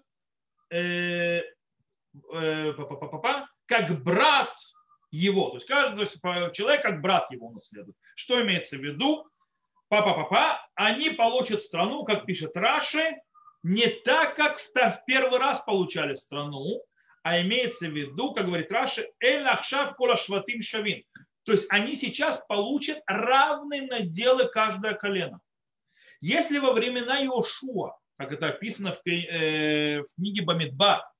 э, 0.71 1.43
э, 2.33 2.73
как 3.67 4.03
брат 4.05 4.55
его. 5.11 5.51
То 5.51 5.57
есть 5.57 5.67
каждый 5.67 6.53
человек 6.53 6.83
как 6.83 7.01
брат 7.01 7.31
его 7.31 7.51
наследует. 7.51 7.97
Что 8.15 8.41
имеется 8.43 8.77
в 8.77 8.81
виду? 8.85 9.29
Папа-папа, 9.89 10.61
они 10.75 11.11
получат 11.11 11.63
страну, 11.63 12.05
как 12.05 12.27
пишет 12.27 12.57
Раши, 12.57 13.17
не 13.63 13.87
так, 13.87 14.37
как 14.37 14.59
в 14.59 15.05
первый 15.07 15.39
раз 15.39 15.61
получали 15.61 16.15
страну, 16.15 16.83
а 17.23 17.41
имеется 17.41 17.89
в 17.89 17.93
виду, 17.93 18.33
как 18.33 18.47
говорит 18.47 18.71
Раши, 18.71 19.09
эль 19.21 19.47
ахшав 19.47 19.97
шватим 20.19 20.63
шавин. 20.63 21.03
То 21.45 21.53
есть 21.53 21.67
они 21.71 21.95
сейчас 21.95 22.45
получат 22.47 23.01
равные 23.07 23.83
наделы 23.83 24.47
каждое 24.49 24.95
колено. 24.95 25.41
Если 26.21 26.59
во 26.59 26.73
времена 26.73 27.23
Иошуа 27.23 27.97
как 28.17 28.33
это 28.33 28.49
описано 28.49 28.93
в, 28.93 29.09
э, 29.09 30.03
книге 30.17 30.43
Бамидба. 30.43 31.11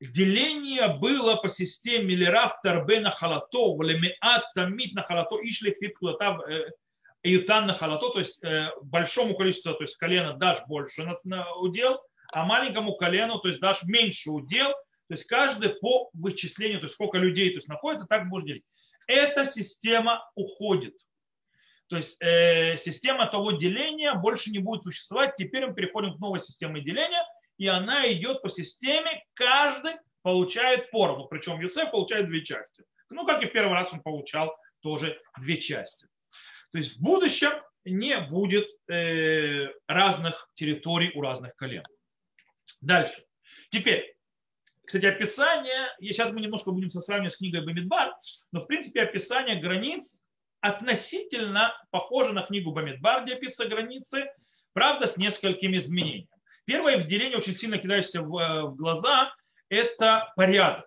Деление 0.00 0.88
было 0.88 1.36
по 1.36 1.48
системе 1.48 2.14
Лерав 2.14 2.60
Тарбе 2.62 3.00
на 3.00 3.10
халато, 3.10 3.74
Влемеат 3.76 4.44
Тамит 4.54 4.94
на 4.94 5.02
халато, 5.02 5.36
Ишли 5.42 5.74
Фиткулатав 5.80 6.42
Ютан 7.30 7.66
на 7.66 7.74
халато, 7.74 8.10
то 8.10 8.18
есть 8.18 8.42
э, 8.44 8.70
большому 8.82 9.34
количеству, 9.34 9.74
то 9.74 9.82
есть 9.82 9.96
колено 9.96 10.34
дашь 10.34 10.62
больше 10.66 11.08
на 11.24 11.54
удел, 11.56 12.00
а 12.32 12.44
маленькому 12.44 12.94
колену, 12.96 13.38
то 13.38 13.48
есть 13.48 13.60
дашь 13.60 13.82
меньше 13.84 14.30
удел, 14.30 14.72
то 15.08 15.14
есть 15.14 15.24
каждый 15.24 15.70
по 15.70 16.10
вычислению, 16.12 16.80
то 16.80 16.86
есть 16.86 16.94
сколько 16.94 17.18
людей 17.18 17.50
то 17.50 17.56
есть, 17.56 17.68
находится, 17.68 18.06
так 18.06 18.28
будешь 18.28 18.46
делить. 18.46 18.64
Эта 19.06 19.46
система 19.46 20.28
уходит. 20.34 20.94
То 21.88 21.96
есть 21.96 22.16
э, 22.20 22.76
система 22.78 23.26
того 23.26 23.52
деления 23.52 24.14
больше 24.14 24.50
не 24.50 24.58
будет 24.58 24.82
существовать. 24.82 25.36
Теперь 25.36 25.66
мы 25.66 25.74
переходим 25.74 26.14
к 26.14 26.18
новой 26.18 26.40
системе 26.40 26.80
деления, 26.80 27.24
и 27.58 27.68
она 27.68 28.10
идет 28.12 28.42
по 28.42 28.50
системе, 28.50 29.24
каждый 29.34 29.92
получает 30.22 30.90
поровну. 30.90 31.26
Причем 31.26 31.60
Юсеф 31.60 31.92
получает 31.92 32.26
две 32.26 32.44
части. 32.44 32.82
Ну, 33.10 33.24
как 33.24 33.42
и 33.44 33.46
в 33.46 33.52
первый 33.52 33.74
раз 33.74 33.92
он 33.92 34.00
получал 34.02 34.56
тоже 34.80 35.20
две 35.40 35.58
части. 35.58 36.08
То 36.72 36.78
есть 36.78 36.96
в 36.96 37.02
будущем 37.02 37.52
не 37.84 38.18
будет 38.20 38.66
э, 38.88 39.68
разных 39.86 40.48
территорий 40.54 41.12
у 41.14 41.20
разных 41.20 41.54
колен. 41.56 41.84
Дальше. 42.80 43.24
Теперь, 43.70 44.16
кстати, 44.84 45.06
описание, 45.06 45.94
и 46.00 46.12
сейчас 46.12 46.32
мы 46.32 46.40
немножко 46.40 46.70
будем 46.72 46.90
сравнивать 46.90 47.32
с 47.32 47.36
книгой 47.36 47.64
Бамидбар, 47.64 48.14
но 48.52 48.60
в 48.60 48.66
принципе 48.66 49.02
описание 49.02 49.60
границ 49.60 50.18
относительно 50.60 51.74
похожа 51.90 52.32
на 52.32 52.42
книгу 52.42 52.72
Бамидбар, 52.72 53.24
где 53.24 53.34
описываются 53.34 53.74
границы, 53.74 54.26
правда, 54.72 55.06
с 55.06 55.16
несколькими 55.16 55.78
изменениями. 55.78 56.28
Первое 56.64 56.98
вделение, 56.98 57.38
очень 57.38 57.54
сильно 57.54 57.78
кидающееся 57.78 58.22
в 58.22 58.74
глаза, 58.74 59.32
это 59.68 60.32
порядок. 60.36 60.86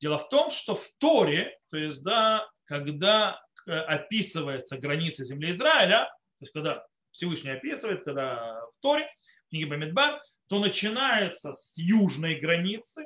Дело 0.00 0.18
в 0.18 0.28
том, 0.28 0.50
что 0.50 0.74
в 0.74 0.88
Торе, 0.98 1.56
то 1.70 1.76
есть, 1.76 2.02
да, 2.02 2.48
когда 2.64 3.40
э, 3.40 3.51
описывается 3.66 4.78
граница 4.78 5.24
земли 5.24 5.50
Израиля, 5.52 6.08
то 6.38 6.44
есть, 6.44 6.52
когда 6.52 6.84
Всевышний 7.10 7.50
описывает, 7.50 8.04
когда 8.04 8.60
в 8.60 8.80
Торе, 8.80 9.08
в 9.46 9.50
книге 9.50 9.66
Бамидбар, 9.66 10.22
то 10.48 10.58
начинается 10.58 11.54
с 11.54 11.76
южной 11.76 12.36
границы, 12.36 13.04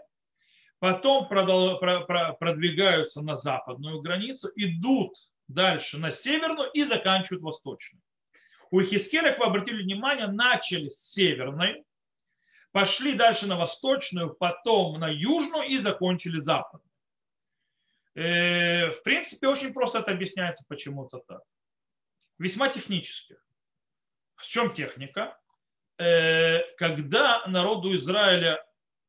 потом 0.79 1.29
продвигаются 1.29 3.21
на 3.23 3.37
западную 3.37 4.01
границу, 4.01 4.51
идут 4.57 5.15
дальше 5.49 5.99
на 5.99 6.13
северную 6.13 6.71
и 6.73 6.85
заканчивают 6.85 7.43
восточную. 7.43 8.03
У 8.71 8.81
Хискеля, 8.83 9.31
как 9.31 9.39
вы 9.39 9.45
обратили 9.47 9.83
внимание, 9.83 10.27
начали 10.27 10.89
с 10.89 11.13
северной, 11.13 11.85
пошли 12.73 13.15
дальше 13.15 13.47
на 13.47 13.57
восточную, 13.57 14.35
потом 14.35 14.99
на 14.99 15.09
южную 15.09 15.69
и 15.69 15.79
закончили 15.79 16.41
западную. 16.41 16.86
Э, 18.17 18.91
в 18.93 19.03
принципе, 19.03 19.47
очень 19.47 19.75
просто 19.75 19.99
это 19.99 20.11
объясняется 20.11 20.65
почему-то 20.67 21.19
так. 21.29 21.43
Весьма 22.39 22.69
технически. 22.69 23.37
В 24.37 24.47
чем 24.47 24.73
техника? 24.73 25.39
Э, 25.99 26.61
когда 26.77 27.47
народу 27.47 27.95
Израиля 27.95 28.65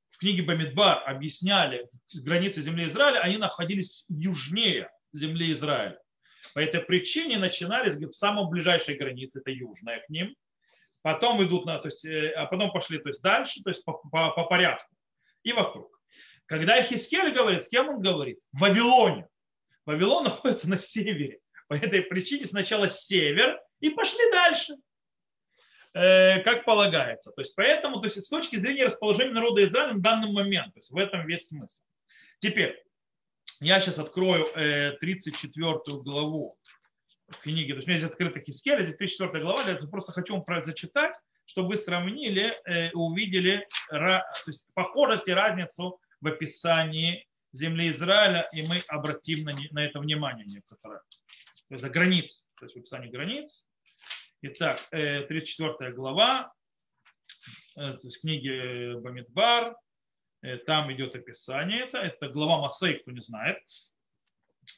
в 0.10 0.18
книге 0.18 0.44
Бамидбар 0.44 1.04
объясняли 1.08 1.90
границы 2.16 2.62
земли 2.62 2.88
Израиля, 2.88 3.20
они 3.20 3.38
находились 3.38 4.04
южнее 4.10 4.92
земли 5.14 5.54
Израиля. 5.54 6.02
По 6.54 6.60
этой 6.60 6.82
причине 6.82 7.38
начинались 7.38 7.96
в 7.96 8.14
самом 8.14 8.50
ближайшей 8.50 8.98
границе, 8.98 9.40
это 9.40 9.52
южная 9.52 10.02
к 10.02 10.10
ним, 10.10 10.36
потом 11.02 11.42
идут 11.44 11.66
на, 11.66 11.80
то 11.80 11.88
есть, 11.88 12.04
э, 12.04 12.32
а 12.32 12.46
потом 12.46 12.72
пошли 12.72 13.00
то 13.00 13.08
есть, 13.08 13.22
дальше, 13.22 13.62
то 13.64 13.70
есть 13.70 13.86
по, 13.86 13.94
по, 13.94 14.32
по 14.32 14.44
порядку 14.46 14.94
и 15.44 15.54
вокруг. 15.54 15.97
Когда 16.48 16.82
Хискель 16.82 17.32
говорит, 17.32 17.66
с 17.66 17.70
кем 17.70 17.90
он 17.90 18.02
говорит? 18.02 18.40
В 18.54 18.62
Вавилоне. 18.62 19.28
Вавилон 19.86 20.24
находится 20.26 20.68
на 20.68 20.80
севере. 20.80 21.40
По 21.68 21.76
этой 21.76 22.02
причине 22.02 22.46
сначала 22.46 22.90
север 22.90 23.60
и 23.80 23.90
пошли 23.90 24.32
дальше. 24.32 24.76
э, 25.94 26.42
как 26.42 26.64
полагается. 26.64 27.32
То 27.32 27.42
есть 27.42 27.54
поэтому, 27.56 28.00
то 28.00 28.06
есть 28.06 28.24
с 28.24 28.30
точки 28.30 28.56
зрения 28.56 28.86
расположения 28.86 29.34
народа 29.34 29.64
Израиля 29.66 29.94
на 29.94 30.00
данный 30.00 30.32
момент, 30.32 30.74
то 30.74 30.80
есть 30.80 30.90
в 30.90 30.98
этом 30.98 31.28
весь 31.28 31.50
смысл. 31.50 31.82
Теперь, 32.40 32.82
я 33.60 33.80
сейчас 33.80 33.98
открою 33.98 34.46
34 35.00 36.02
главу 36.04 36.58
книги, 37.42 37.72
то 37.72 37.78
есть 37.78 37.88
у 37.88 37.90
меня 37.90 37.98
здесь 37.98 38.12
открыта 38.12 38.40
Хискеля, 38.40 38.84
здесь 38.84 38.96
34 38.96 39.44
глава, 39.44 39.64
я 39.64 39.76
просто 39.88 40.12
хочу 40.12 40.38
вам 40.38 40.66
зачитать, 40.66 41.16
чтобы 41.46 41.70
вы 41.70 41.78
сравнили 41.78 42.56
и 42.70 42.94
увидели 42.94 43.68
то 43.90 44.24
есть, 44.46 44.68
похожесть 44.76 45.28
и 45.28 45.32
разницу 45.32 46.00
в 46.22 46.28
описании 46.28 47.28
земли 47.54 47.90
Израиля, 47.92 48.48
и 48.54 48.62
мы 48.64 48.80
обратим 48.88 49.46
на, 49.46 49.58
на 49.72 49.86
это 49.86 50.00
внимание 50.00 50.46
некоторое. 50.46 51.02
То 51.70 51.76
есть 51.76 51.86
границ, 51.86 52.48
то 52.60 52.66
есть 52.66 52.76
в 52.76 52.80
описании 52.80 53.10
границ. 53.10 53.66
Итак, 54.42 54.88
34 54.92 55.76
э, 55.80 55.94
глава, 55.94 56.54
э, 57.76 57.94
то 57.94 58.00
есть 58.04 58.22
книги 58.22 59.00
Бамидбар, 59.02 59.76
э, 60.44 60.58
там 60.58 60.94
идет 60.94 61.16
описание 61.16 61.82
это, 61.82 61.98
это 61.98 62.30
глава 62.30 62.62
Масей, 62.62 63.00
кто 63.00 63.12
не 63.12 63.22
знает. 63.22 63.58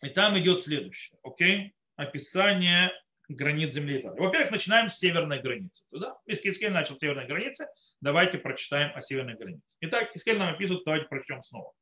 И 0.02 0.10
там 0.10 0.40
идет 0.40 0.62
следующее, 0.62 1.20
окей, 1.24 1.74
описание 1.96 2.92
границ 3.30 3.74
земли 3.74 4.00
Израиля. 4.00 4.20
Во-первых, 4.20 4.52
начинаем 4.52 4.90
с 4.90 4.98
северной 4.98 5.42
границы. 5.42 5.84
Туда? 5.92 6.18
Хискель 6.30 6.72
начал 6.72 6.96
с 6.96 7.00
северной 7.00 7.28
границы, 7.28 7.68
давайте 8.02 8.38
прочитаем 8.38 8.92
о 8.96 9.02
северной 9.02 9.36
границе. 9.36 9.64
Итак, 9.82 10.12
Хискель 10.14 10.38
нам 10.38 10.54
описывает, 10.54 10.84
давайте 10.86 11.08
прочтем 11.08 11.42
снова. 11.42 11.74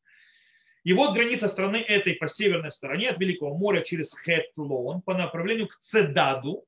И 0.84 0.94
вот 0.94 1.16
граница 1.16 1.48
страны 1.48 1.78
этой 1.78 2.14
по 2.14 2.28
северной 2.28 2.72
стороне 2.72 3.10
от 3.10 3.20
Великого 3.20 3.58
моря 3.58 3.82
через 3.82 4.14
Хетлон 4.24 5.02
по 5.02 5.14
направлению 5.14 5.68
к 5.68 5.78
Цедаду, 5.82 6.66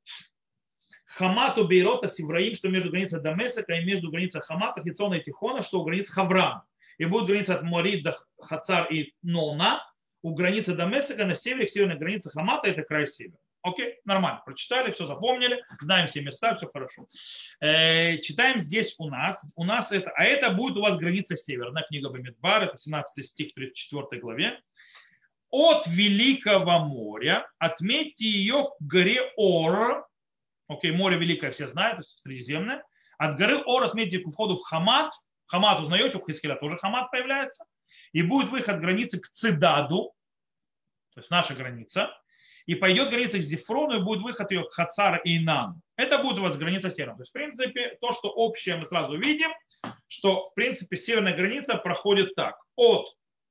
Хамату 1.06 1.68
Бейрота 1.68 2.08
Севраим, 2.08 2.54
что 2.54 2.70
между 2.70 2.92
границей 2.92 3.20
Дамесака 3.22 3.74
и 3.74 3.86
между 3.86 4.12
границей 4.12 4.42
Хамата, 4.42 4.84
Хицона 4.84 5.15
и 5.15 5.24
Тихона, 5.24 5.63
что 5.63 5.80
у 5.80 5.84
границ 5.84 6.10
Хаврам. 6.10 6.63
И 6.98 7.06
будет 7.06 7.28
граница 7.28 7.56
от 7.56 7.63
Мори 7.63 8.02
до 8.02 8.18
Хацар 8.39 8.92
и 8.92 9.13
Нона, 9.22 9.82
у 10.22 10.36
границы 10.36 10.76
Дамесака 10.76 11.26
на 11.26 11.34
севере, 11.36 11.65
к 11.65 11.70
северной 11.70 11.98
границе 11.98 12.30
Хамата, 12.30 12.68
это 12.68 12.84
край 12.84 13.08
севера. 13.08 13.39
Окей, 13.62 14.00
нормально, 14.06 14.41
прочитали, 14.45 14.91
все 14.91 15.06
запомнили, 15.06 15.62
знаем 15.82 16.08
все 16.08 16.22
места, 16.22 16.56
все 16.56 16.69
хорошо. 16.72 17.08
Э, 17.60 18.17
читаем 18.19 18.62
здесь 18.62 18.95
у 18.98 19.10
нас, 19.10 19.52
у 19.56 19.65
нас 19.65 19.91
это, 19.91 20.10
а 20.12 20.24
это 20.24 20.52
будет 20.52 20.78
у 20.78 20.82
вас 20.82 20.95
граница 20.95 21.36
северная, 21.36 21.84
книга 21.84 22.10
Бамидбар, 22.10 22.63
это 22.63 22.78
17 22.78 23.26
стих 23.26 23.54
34 23.54 24.22
главе. 24.22 24.62
От 25.52 25.88
Великого 25.88 26.80
моря, 26.80 27.50
отметьте 27.58 28.26
ее 28.26 28.69
к 28.80 28.84
горе 28.84 29.30
Ор, 29.36 30.08
окей, 30.69 30.91
море 30.91 31.17
Великое 31.17 31.52
все 31.52 31.67
знают, 31.67 31.98
то 31.98 32.02
есть 32.02 32.22
Средиземное, 32.22 32.84
от 33.17 33.38
горы 33.38 33.62
Ор 33.65 33.84
отметьте 33.84 34.19
к 34.19 34.30
входу 34.30 34.56
в 34.56 34.62
Хамат, 34.62 35.12
Хамат 35.48 35.82
узнаете, 35.82 36.17
у 36.17 36.26
Хискеля 36.26 36.56
тоже 36.56 36.78
Хамат 36.78 37.12
появляется, 37.12 37.65
и 38.13 38.22
будет 38.22 38.50
выход 38.52 38.80
границы 38.80 39.19
к 39.19 39.28
Цидаду, 39.32 40.13
то 41.13 41.19
есть 41.19 41.30
наша 41.30 41.56
граница, 41.56 42.15
и 42.70 42.76
пойдет 42.76 43.10
граница 43.10 43.40
к 43.40 43.42
Зефрону, 43.42 44.00
и 44.00 44.04
будет 44.04 44.22
выход 44.22 44.52
ее 44.52 44.64
к 44.64 44.74
Хацара 44.74 45.18
и 45.18 45.38
Инану. 45.38 45.82
Это 45.96 46.20
будет 46.20 46.38
у 46.38 46.44
вас 46.44 46.56
граница 46.56 46.92
севера. 46.92 47.16
То 47.16 47.22
есть, 47.22 47.32
в 47.32 47.34
принципе, 47.34 47.98
то, 48.00 48.12
что 48.12 48.30
общее 48.30 48.76
мы 48.76 48.86
сразу 48.86 49.18
видим, 49.18 49.50
что, 50.08 50.46
в 50.46 50.54
принципе, 50.54 50.96
северная 50.96 51.36
граница 51.36 51.78
проходит 51.78 52.36
так. 52.36 52.62
От 52.76 53.08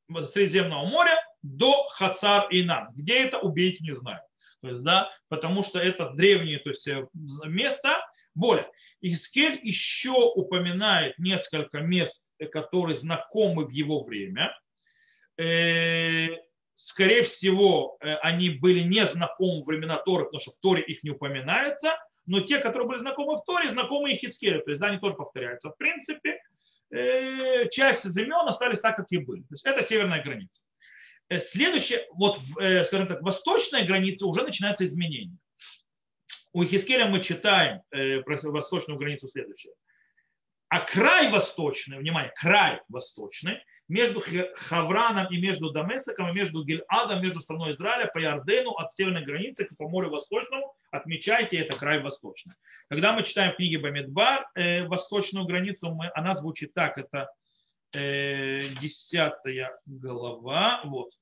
Средиземного 0.09 0.87
моря 0.87 1.17
до 1.43 1.89
Хацар 1.89 2.47
и 2.51 2.63
Инан. 2.63 2.91
Где 2.95 3.25
это, 3.25 3.41
убейте, 3.41 3.83
не 3.83 3.93
знаю. 3.93 4.21
То 4.63 4.69
есть, 4.69 4.85
да, 4.85 5.11
потому 5.29 5.65
что 5.65 5.81
это 5.81 6.11
древние 6.11 6.61
то 6.61 6.69
есть, 6.71 6.87
э, 6.87 7.05
места. 7.45 8.01
Более, 8.37 8.71
Искель 9.01 9.59
еще 9.65 10.31
упоминает 10.33 11.19
несколько 11.19 11.81
мест, 11.81 12.25
э, 12.39 12.47
которые 12.47 12.97
знакомы 12.97 13.65
в 13.65 13.71
его 13.71 14.01
время 14.01 14.57
э, 15.37 16.37
скорее 16.79 17.25
всего, 17.25 17.99
э, 18.01 18.14
они 18.17 18.51
были 18.51 18.81
не 18.81 19.05
знакомы 19.05 19.62
в 19.62 19.67
времена 19.67 19.97
Торы, 19.97 20.25
потому 20.25 20.41
что 20.41 20.53
в 20.53 20.59
Торе 20.59 20.83
их 20.83 21.03
не 21.03 21.11
упоминается, 21.11 21.99
но 22.25 22.41
те, 22.41 22.59
которые 22.59 22.87
были 22.87 22.99
знакомы 22.99 23.38
в 23.38 23.45
Торе, 23.45 23.69
знакомы 23.69 24.12
и 24.12 24.17
Хискеле, 24.17 24.61
то 24.61 24.71
есть 24.71 24.81
да, 24.81 24.87
они 24.87 24.99
тоже 24.99 25.17
повторяются. 25.17 25.71
В 25.71 25.77
принципе, 25.77 26.41
э, 26.91 27.69
часть 27.71 28.05
земель 28.05 28.33
остались 28.47 28.81
так, 28.81 28.97
как 28.97 29.07
и 29.11 29.19
были. 29.19 29.41
То 29.43 29.55
есть 29.55 29.67
это 29.67 29.83
северная 29.83 30.23
граница. 30.23 30.62
Э, 31.29 31.41
следующее, 31.41 32.07
вот, 32.12 32.38
скажем 32.87 33.09
так, 33.09 33.23
восточная 33.23 33.85
граница 33.85 34.27
уже 34.27 34.43
начинаются 34.43 34.85
изменения. 34.85 35.37
У 36.53 36.64
Хискеля 36.64 37.07
мы 37.07 37.21
читаем 37.21 37.83
про 37.91 38.51
восточную 38.51 38.99
границу 38.99 39.29
следующее. 39.29 39.73
А 40.69 40.81
край 40.81 41.31
восточный, 41.31 41.99
внимание, 41.99 42.33
край 42.37 42.81
восточный– 42.88 43.59
между 43.88 44.22
Хавраном 44.55 45.33
и 45.33 45.38
между 45.38 45.70
Дамесаком, 45.70 46.29
и 46.29 46.33
между 46.33 46.62
Гильадом, 46.62 47.22
между 47.22 47.40
страной 47.40 47.72
Израиля 47.72 48.11
по 48.12 48.18
Ярдену 48.18 48.72
от 48.72 48.92
северной 48.92 49.24
границы 49.24 49.68
по 49.77 49.88
морю 49.88 50.11
Восточному. 50.11 50.74
Отмечайте, 50.90 51.59
это 51.59 51.77
край 51.77 52.01
восточный. 52.03 52.55
Когда 52.88 53.12
мы 53.12 53.22
читаем 53.22 53.55
книги 53.55 53.77
Бамидбар, 53.77 54.46
э, 54.55 54.85
восточную 54.85 55.46
границу, 55.46 55.90
мы, 55.94 56.11
она 56.14 56.35
звучит 56.35 56.74
так, 56.74 56.98
это 56.98 57.31
э, 57.94 58.64
десятая 58.81 59.79
глава, 59.87 60.83
вот. 60.85 61.12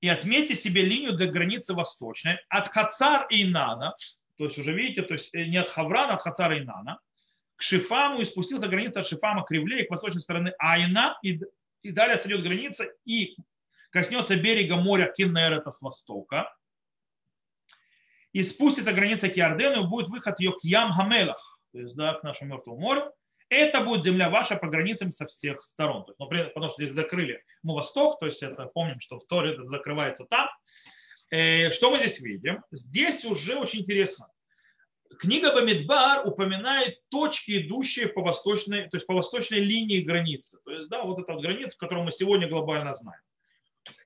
И 0.00 0.08
отметьте 0.08 0.54
себе 0.54 0.82
линию 0.82 1.16
до 1.16 1.26
границы 1.26 1.74
восточной 1.74 2.38
от 2.48 2.68
Хацар 2.68 3.26
и 3.28 3.42
Инана, 3.42 3.94
то 4.38 4.44
есть 4.44 4.58
уже 4.58 4.72
видите, 4.72 5.02
то 5.02 5.14
есть 5.14 5.34
э, 5.34 5.44
не 5.46 5.58
от 5.58 5.68
Хаврана, 5.68 6.12
а 6.12 6.16
от 6.16 6.22
Хацара 6.22 6.56
и 6.56 6.62
Инана, 6.62 7.00
к 7.56 7.62
Шифаму 7.62 8.20
и 8.20 8.24
спустился 8.24 8.68
граница 8.68 9.00
от 9.00 9.08
Шифама 9.08 9.44
к 9.44 9.50
Ревле, 9.50 9.84
к 9.84 9.90
восточной 9.90 10.20
стороны 10.20 10.54
Айна, 10.58 11.18
и, 11.22 11.40
и 11.82 11.90
далее 11.90 12.16
сойдет 12.16 12.42
граница 12.42 12.86
и 13.04 13.36
коснется 13.90 14.36
берега 14.36 14.76
моря 14.76 15.12
Кинерета 15.14 15.70
с 15.70 15.80
востока, 15.80 16.54
и 18.32 18.42
спустится 18.42 18.92
граница 18.92 19.30
к 19.30 19.38
Иордену, 19.38 19.84
и 19.84 19.88
будет 19.88 20.08
выход 20.08 20.38
ее 20.38 20.52
к 20.52 20.62
Ям 20.62 20.92
Хамелах, 20.92 21.58
то 21.72 21.78
есть 21.78 21.96
да, 21.96 22.14
к 22.14 22.22
нашему 22.22 22.54
мертвому 22.54 22.78
морю. 22.78 23.12
Это 23.48 23.80
будет 23.80 24.04
земля 24.04 24.28
ваша 24.28 24.56
по 24.56 24.66
границам 24.66 25.12
со 25.12 25.24
всех 25.26 25.62
сторон. 25.62 26.04
То 26.04 26.10
есть, 26.10 26.18
ну, 26.18 26.26
потому 26.26 26.68
что 26.68 26.82
здесь 26.82 26.94
закрыли 26.94 27.42
мы 27.62 27.74
восток, 27.74 28.18
то 28.18 28.26
есть 28.26 28.42
это 28.42 28.66
помним, 28.66 29.00
что 29.00 29.20
в 29.20 29.26
Торе 29.26 29.52
это 29.52 29.64
закрывается 29.66 30.26
там. 30.28 30.48
Э, 31.30 31.70
что 31.70 31.90
мы 31.90 31.98
здесь 31.98 32.20
видим? 32.20 32.62
Здесь 32.72 33.24
уже 33.24 33.54
очень 33.54 33.80
интересно 33.80 34.28
книга 35.18 35.52
Бамидбар 35.52 36.26
упоминает 36.26 37.00
точки, 37.08 37.66
идущие 37.66 38.08
по 38.08 38.22
восточной, 38.22 38.88
то 38.88 38.96
есть 38.96 39.06
по 39.06 39.14
восточной 39.14 39.60
линии 39.60 40.00
границы. 40.00 40.58
То 40.64 40.72
есть, 40.72 40.88
да, 40.88 41.02
вот 41.02 41.18
эта 41.18 41.32
вот 41.32 41.42
граница, 41.42 41.76
которую 41.78 42.04
мы 42.04 42.12
сегодня 42.12 42.48
глобально 42.48 42.94
знаем. 42.94 43.20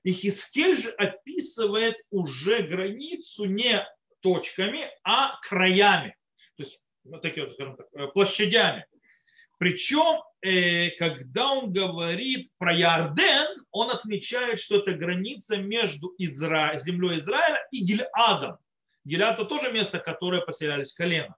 И 0.03 0.13
Хискель 0.13 0.75
же 0.75 0.89
описывает 0.91 1.95
уже 2.09 2.61
границу 2.63 3.45
не 3.45 3.85
точками, 4.21 4.89
а 5.03 5.39
краями. 5.41 6.15
То 6.57 6.63
есть 6.63 6.79
вот 7.03 7.21
такие 7.21 7.45
вот, 7.45 7.55
скажем 7.55 7.77
так, 7.77 7.87
э, 7.93 8.07
площадями. 8.07 8.85
Причем, 9.57 10.23
э, 10.41 10.89
когда 10.97 11.51
он 11.51 11.71
говорит 11.71 12.51
про 12.57 12.73
Ярден, 12.73 13.63
он 13.71 13.91
отмечает, 13.91 14.59
что 14.59 14.77
это 14.77 14.93
граница 14.93 15.57
между 15.57 16.13
Изра... 16.17 16.79
землей 16.79 17.17
Израиля 17.17 17.59
и 17.71 17.83
Гильадом. 17.83 18.57
Гилят 19.03 19.39
это 19.39 19.45
тоже 19.45 19.71
место, 19.71 19.99
которое 19.99 20.41
поселялись 20.41 20.93
колено. 20.93 21.35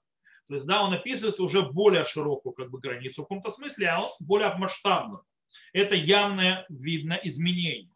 То 0.48 0.56
есть, 0.56 0.68
да, 0.68 0.84
он 0.84 0.94
описывает 0.94 1.40
уже 1.40 1.62
более 1.62 2.06
широкую 2.06 2.54
как 2.54 2.70
бы, 2.70 2.80
границу 2.80 3.22
в 3.22 3.26
каком-то 3.26 3.50
смысле, 3.50 3.88
а 3.88 4.02
он 4.02 4.12
более 4.20 4.54
масштабную. 4.56 5.24
Это 5.72 5.96
явное 5.96 6.66
видно 6.70 7.20
изменение. 7.24 7.90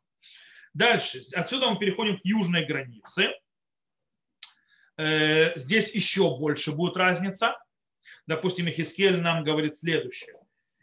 Дальше. 0.73 1.21
Отсюда 1.33 1.69
мы 1.69 1.79
переходим 1.79 2.17
к 2.17 2.25
южной 2.25 2.65
границе. 2.65 3.33
Э, 4.97 5.57
здесь 5.57 5.93
еще 5.93 6.37
больше 6.37 6.71
будет 6.71 6.95
разница. 6.95 7.57
Допустим, 8.25 8.67
Хискель 8.67 9.19
нам 9.19 9.43
говорит 9.43 9.75
следующее. 9.75 10.35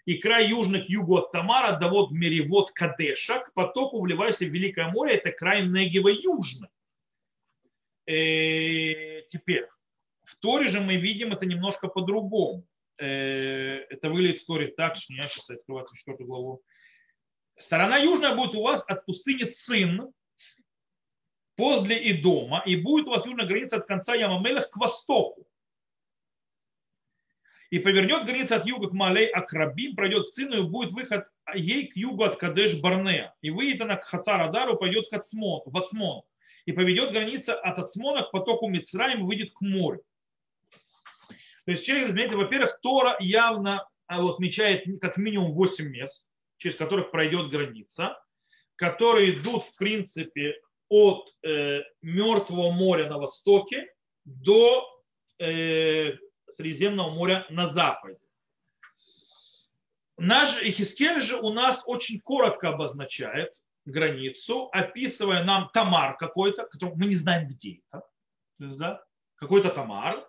И 0.05 0.19
край 0.19 0.49
южный 0.49 0.85
к 0.85 0.89
югу 0.89 1.17
от 1.17 1.33
Тамара, 1.33 1.79
да 1.79 1.89
вот 1.89 2.11
меревод 2.11 2.73
Кадеша, 2.73 3.41
к 3.41 3.55
потоку 3.55 4.03
вливайся 4.03 4.45
в 4.45 4.49
Великое 4.49 4.89
море, 4.89 5.15
это 5.15 5.31
край 5.31 5.67
Негева 5.67 6.09
южный. 6.09 6.69
Э, 8.07 9.23
теперь, 9.29 9.67
в 10.25 10.37
Торе 10.37 10.69
же 10.69 10.81
мы 10.81 10.97
видим 10.97 11.33
это 11.33 11.47
немножко 11.47 11.89
по-другому. 11.89 12.67
Э, 12.99 13.79
это 13.89 14.11
выглядит 14.11 14.43
в 14.43 14.47
Торе 14.47 14.69
так, 14.69 14.97
что 14.97 15.15
я 15.15 15.29
сейчас 15.29 15.51
открываю 15.51 15.87
четвертую 15.95 16.27
главу. 16.27 16.63
Сторона 17.59 17.99
южная 17.99 18.35
будет 18.35 18.55
у 18.55 18.63
вас 18.63 18.85
от 18.87 19.07
пустыни 19.07 19.45
Цин, 19.45 20.13
подле 21.57 22.15
дома, 22.15 22.63
и 22.67 22.77
будет 22.77 23.07
у 23.07 23.11
вас 23.11 23.25
южная 23.25 23.47
граница 23.47 23.77
от 23.77 23.87
конца 23.87 24.15
Ямамелах 24.15 24.71
к 24.71 24.77
востоку. 24.77 25.47
И 27.71 27.79
повернет 27.79 28.27
граница 28.27 28.57
от 28.57 28.67
юга 28.67 28.89
к 28.89 28.93
Малей 28.93 29.27
Акрабим, 29.27 29.97
пройдет 29.97 30.29
к 30.29 30.33
Цину, 30.33 30.59
и 30.59 30.69
будет 30.69 30.93
выход 30.93 31.27
ей 31.55 31.87
к 31.87 31.97
югу 31.97 32.25
от 32.25 32.37
Кадеш 32.37 32.79
Барнея. 32.81 33.35
И 33.41 33.51
выйдет 33.51 33.81
она 33.81 33.97
к 33.97 34.05
Хацарадару, 34.05 34.77
пойдет 34.77 35.09
к 35.09 35.13
Ацмон, 35.15 35.63
в 35.65 35.77
Ацмон 35.77 36.25
и 36.67 36.73
поведет 36.73 37.13
граница 37.13 37.55
от 37.55 37.79
Ацмона 37.79 38.23
к 38.23 38.31
потоку 38.31 38.69
Мицраим 38.69 39.21
и 39.21 39.25
выйдет 39.25 39.53
к 39.53 39.61
морю. 39.61 40.03
То 41.65 41.71
есть 41.71 41.85
через 41.85 42.11
изменение, 42.11 42.37
во-первых, 42.37 42.79
Тора 42.83 43.17
явно 43.21 43.89
а, 44.07 44.27
отмечает 44.29 44.85
как 45.01 45.17
минимум 45.17 45.53
8 45.53 45.89
мест, 45.89 46.27
через 46.59 46.77
которых 46.77 47.11
пройдет 47.11 47.51
граница, 47.51 48.19
которые 48.77 49.39
идут, 49.39 49.63
в 49.63 49.77
принципе, 49.77 50.61
от 50.89 51.35
э, 51.43 51.81
Мертвого 52.03 52.71
моря 52.71 53.09
на 53.09 53.19
востоке 53.19 53.89
до 54.25 54.87
э, 55.39 56.13
Средиземного 56.51 57.11
моря 57.11 57.47
на 57.51 57.67
западе. 57.67 58.19
Наш 60.17 60.63
Ихискель 60.63 61.21
же 61.21 61.37
у 61.41 61.53
нас 61.53 61.83
очень 61.87 62.21
коротко 62.21 62.69
обозначает 62.69 63.55
границу, 63.85 64.69
описывая 64.73 65.45
нам 65.45 65.71
Тамар 65.73 66.17
какой-то, 66.17 66.67
который 66.67 66.95
мы 66.97 67.07
не 67.07 67.17
знаем, 67.17 67.49
где 67.49 67.81
это. 67.91 68.03
То 68.59 68.65
есть, 68.65 68.79
да, 68.79 69.05
какой-то 69.37 69.71
Тамар. 69.71 70.27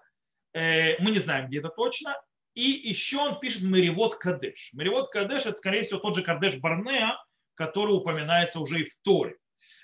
Э, 0.54 1.02
мы 1.02 1.12
не 1.12 1.20
знаем, 1.20 1.48
где 1.48 1.60
это 1.60 1.70
точно. 1.70 2.16
И 2.54 2.64
еще 2.64 3.18
он 3.18 3.40
пишет 3.40 3.64
Меревод 3.64 4.16
Кадеш. 4.16 4.72
Меревод 4.74 5.10
Кадеш 5.10 5.46
это, 5.46 5.58
скорее 5.58 5.84
всего, 5.84 6.00
тот 6.00 6.16
же 6.16 6.24
Кадеш 6.24 6.58
Барнеа, 6.58 7.18
который 7.54 7.92
упоминается 7.92 8.60
уже 8.60 8.82
и 8.82 8.90
в 8.90 8.98
Торе. 9.04 9.38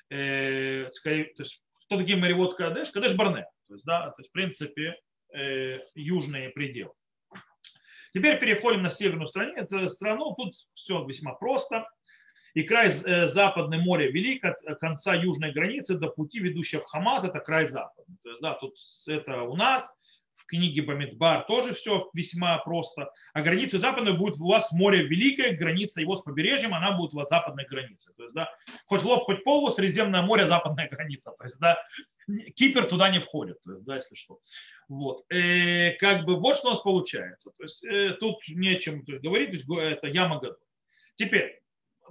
Э, 0.10 0.90
то 1.04 1.10
есть, 1.10 1.62
кто 1.86 1.98
такие 1.98 2.18
Меревод 2.18 2.56
Кадеш? 2.56 2.90
Кадеш 2.90 3.14
Барнеа. 3.16 3.50
То 3.68 3.74
есть, 3.74 3.86
да, 3.86 4.10
то 4.12 4.16
есть, 4.20 4.30
в 4.30 4.34
принципе, 4.34 4.96
э, 5.34 5.80
южные 5.96 6.50
пределы. 6.50 6.94
Теперь 8.14 8.40
переходим 8.40 8.84
на 8.84 8.90
северную 8.90 9.28
страну. 9.28 9.88
страну. 9.88 10.36
Тут 10.36 10.54
все 10.74 11.06
весьма 11.06 11.34
просто. 11.34 11.88
И 12.54 12.64
край 12.64 12.90
э, 12.90 13.28
Западное 13.28 13.80
море 13.80 14.12
велик 14.12 14.44
от 14.44 14.80
конца 14.80 15.16
южной 15.16 15.52
границы 15.52 15.96
до 15.96 16.08
пути, 16.08 16.40
ведущего 16.40 16.82
в 16.82 16.86
Хамат, 16.86 17.24
это 17.24 17.40
край 17.40 17.68
западный. 17.68 18.18
То 18.24 18.30
есть, 18.30 18.42
да, 18.42 18.54
тут 18.56 18.76
это 19.08 19.44
у 19.44 19.56
нас, 19.56 19.90
в 20.36 20.46
книге 20.46 20.82
Бамидбар 20.82 21.46
тоже 21.46 21.74
все 21.74 22.10
весьма 22.14 22.58
просто. 22.58 23.12
А 23.34 23.42
границу 23.42 23.78
западную 23.78 24.18
будет 24.18 24.38
у 24.40 24.48
вас 24.48 24.72
море 24.72 25.04
великое, 25.04 25.56
граница 25.56 26.02
его 26.02 26.16
с 26.16 26.22
побережьем, 26.22 26.74
она 26.74 26.92
будет 26.92 27.14
у 27.14 27.18
вас 27.18 27.30
западной 27.30 27.66
границей. 27.66 28.14
То 28.18 28.24
есть, 28.24 28.36
да, 28.36 28.50
хоть 28.86 29.04
лоб, 29.04 29.24
хоть 29.24 29.44
полу, 29.44 29.70
Средиземное 29.72 30.22
море, 30.22 30.46
западная 30.46 30.90
граница. 30.90 31.32
То 31.38 31.46
есть, 31.46 31.60
да, 31.60 31.78
Кипр 32.56 32.86
туда 32.86 33.10
не 33.10 33.20
входит, 33.20 33.62
то 33.64 33.74
есть, 33.74 33.86
да, 33.86 33.98
если 33.98 34.16
что. 34.16 34.40
Вот. 34.90 35.24
Э, 35.30 35.92
как 35.92 36.26
бы 36.26 36.36
вот 36.36 36.58
что 36.58 36.68
у 36.68 36.72
нас 36.72 36.82
получается. 36.82 37.52
То 37.58 37.64
есть, 37.64 37.86
э, 37.86 38.18
тут 38.20 38.38
нечем 38.50 39.06
то 39.06 39.14
есть, 39.14 39.24
говорить, 39.24 39.50
то 39.50 39.56
есть, 39.56 39.98
это 39.98 40.08
яма 40.08 40.40
году. 40.40 40.58
Теперь, 41.16 41.61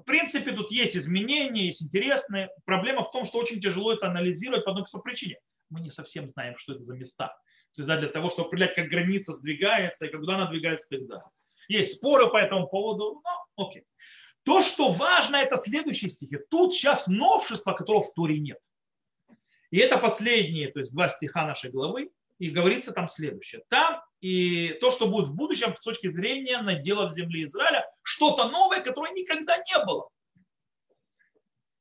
в 0.01 0.05
принципе, 0.05 0.53
тут 0.53 0.71
есть 0.71 0.97
изменения, 0.97 1.67
есть 1.67 1.83
интересные. 1.83 2.51
Проблема 2.65 3.05
в 3.05 3.11
том, 3.11 3.25
что 3.25 3.39
очень 3.39 3.61
тяжело 3.61 3.93
это 3.93 4.07
анализировать 4.07 4.65
по 4.65 4.73
одной 4.73 4.85
причине. 5.03 5.39
Мы 5.69 5.81
не 5.81 5.91
совсем 5.91 6.29
знаем, 6.29 6.57
что 6.59 6.75
это 6.75 6.83
за 6.83 6.95
места. 6.95 7.29
То 7.75 7.83
есть, 7.83 7.87
да, 7.87 7.97
для 7.97 8.09
того, 8.09 8.31
чтобы 8.31 8.49
определять, 8.49 8.75
как 8.75 8.89
граница 8.89 9.33
сдвигается 9.33 10.07
и 10.07 10.11
когда 10.11 10.35
она 10.35 10.51
двигается 10.51 10.89
тогда. 10.89 11.25
Есть 11.69 11.97
споры 11.97 12.29
по 12.29 12.37
этому 12.37 12.67
поводу, 12.67 13.23
но 13.25 13.65
окей. 13.67 13.85
То, 14.43 14.63
что 14.63 14.91
важно, 14.91 15.37
это 15.37 15.57
следующие 15.57 16.11
стихи. 16.11 16.39
Тут 16.51 16.75
сейчас 16.75 17.07
новшество, 17.07 17.73
которого 17.73 18.03
в 18.03 18.13
Туре 18.15 18.41
нет. 18.41 18.59
И 19.71 19.79
это 19.79 19.99
последние, 19.99 20.73
то 20.73 20.81
есть 20.81 20.93
два 20.93 21.09
стиха 21.09 21.47
нашей 21.47 21.71
главы, 21.71 22.11
и 22.39 22.51
говорится 22.51 22.93
там 22.93 23.07
следующее. 23.07 23.63
Там 23.69 24.03
и 24.21 24.77
то, 24.81 24.91
что 24.91 25.07
будет 25.07 25.29
в 25.29 25.35
будущем 25.35 25.75
с 25.75 25.85
точки 25.85 26.09
зрения 26.11 26.61
надела 26.61 27.09
в 27.09 27.13
земле 27.13 27.45
Израиля, 27.45 27.87
что-то 28.03 28.49
новое, 28.49 28.81
которое 28.81 29.13
никогда 29.13 29.57
не 29.57 29.85
было. 29.85 30.09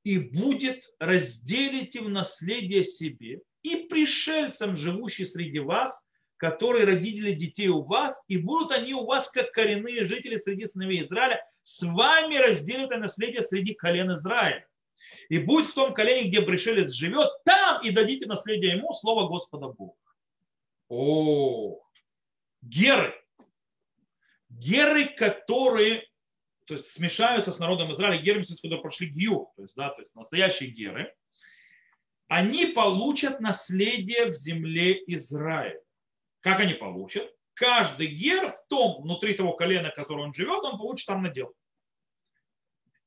И 0.04 0.18
будет 0.18 0.84
разделите 1.00 2.02
в 2.02 2.10
наследие 2.10 2.84
себе 2.84 3.42
и 3.64 3.76
пришельцам, 3.76 4.78
живущим 4.78 5.26
среди 5.26 5.60
вас, 5.60 6.02
которые 6.38 6.86
родили 6.86 7.34
детей 7.34 7.68
у 7.68 7.84
вас, 7.84 8.24
и 8.30 8.38
будут 8.38 8.72
они 8.72 8.94
у 8.94 9.06
вас, 9.06 9.30
как 9.30 9.52
коренные 9.52 10.06
жители 10.06 10.38
среди 10.38 10.66
сыновей 10.66 11.02
Израиля, 11.02 11.46
с 11.64 11.82
вами 11.86 12.38
разделят 12.38 12.92
наследие 12.92 13.42
среди 13.42 13.74
колен 13.74 14.14
Израиля. 14.14 14.66
И 15.28 15.38
будет 15.38 15.68
в 15.68 15.74
том 15.74 15.94
колене, 15.94 16.30
где 16.30 16.42
пришелец 16.42 16.92
живет, 16.92 17.30
там 17.44 17.84
и 17.84 17.92
дадите 17.92 18.26
наследие 18.26 18.78
ему 18.78 18.94
слово 18.94 19.28
Господа 19.28 19.68
Бога. 19.68 19.96
О, 20.88 21.78
геры. 22.62 23.14
Геры, 24.50 25.06
которые 25.16 26.10
то 26.70 26.76
есть, 26.76 26.92
смешаются 26.92 27.52
с 27.52 27.58
народом 27.58 27.92
Израиля, 27.94 28.22
геры, 28.22 28.44
которые 28.44 28.80
прошли 28.80 29.10
гью, 29.10 29.52
то 29.56 29.64
есть, 29.64 29.74
да, 29.76 29.90
то 29.90 30.02
есть 30.02 30.14
настоящие 30.14 30.70
геры, 30.70 31.16
они 32.28 32.68
получат 32.68 33.40
наследие 33.40 34.28
в 34.28 34.34
земле 34.34 35.02
Израиля. 35.08 35.82
Как 36.42 36.60
они 36.60 36.76
получат? 36.76 37.34
Каждый 37.56 38.08
гер 38.08 38.52
в 38.52 38.68
том, 38.68 39.02
внутри 39.02 39.34
того 39.34 39.54
колена, 39.54 39.90
которое 39.90 40.26
он 40.26 40.34
живет, 40.34 40.64
он 40.64 40.78
получит 40.78 41.08
там 41.08 41.24
надел. 41.24 41.56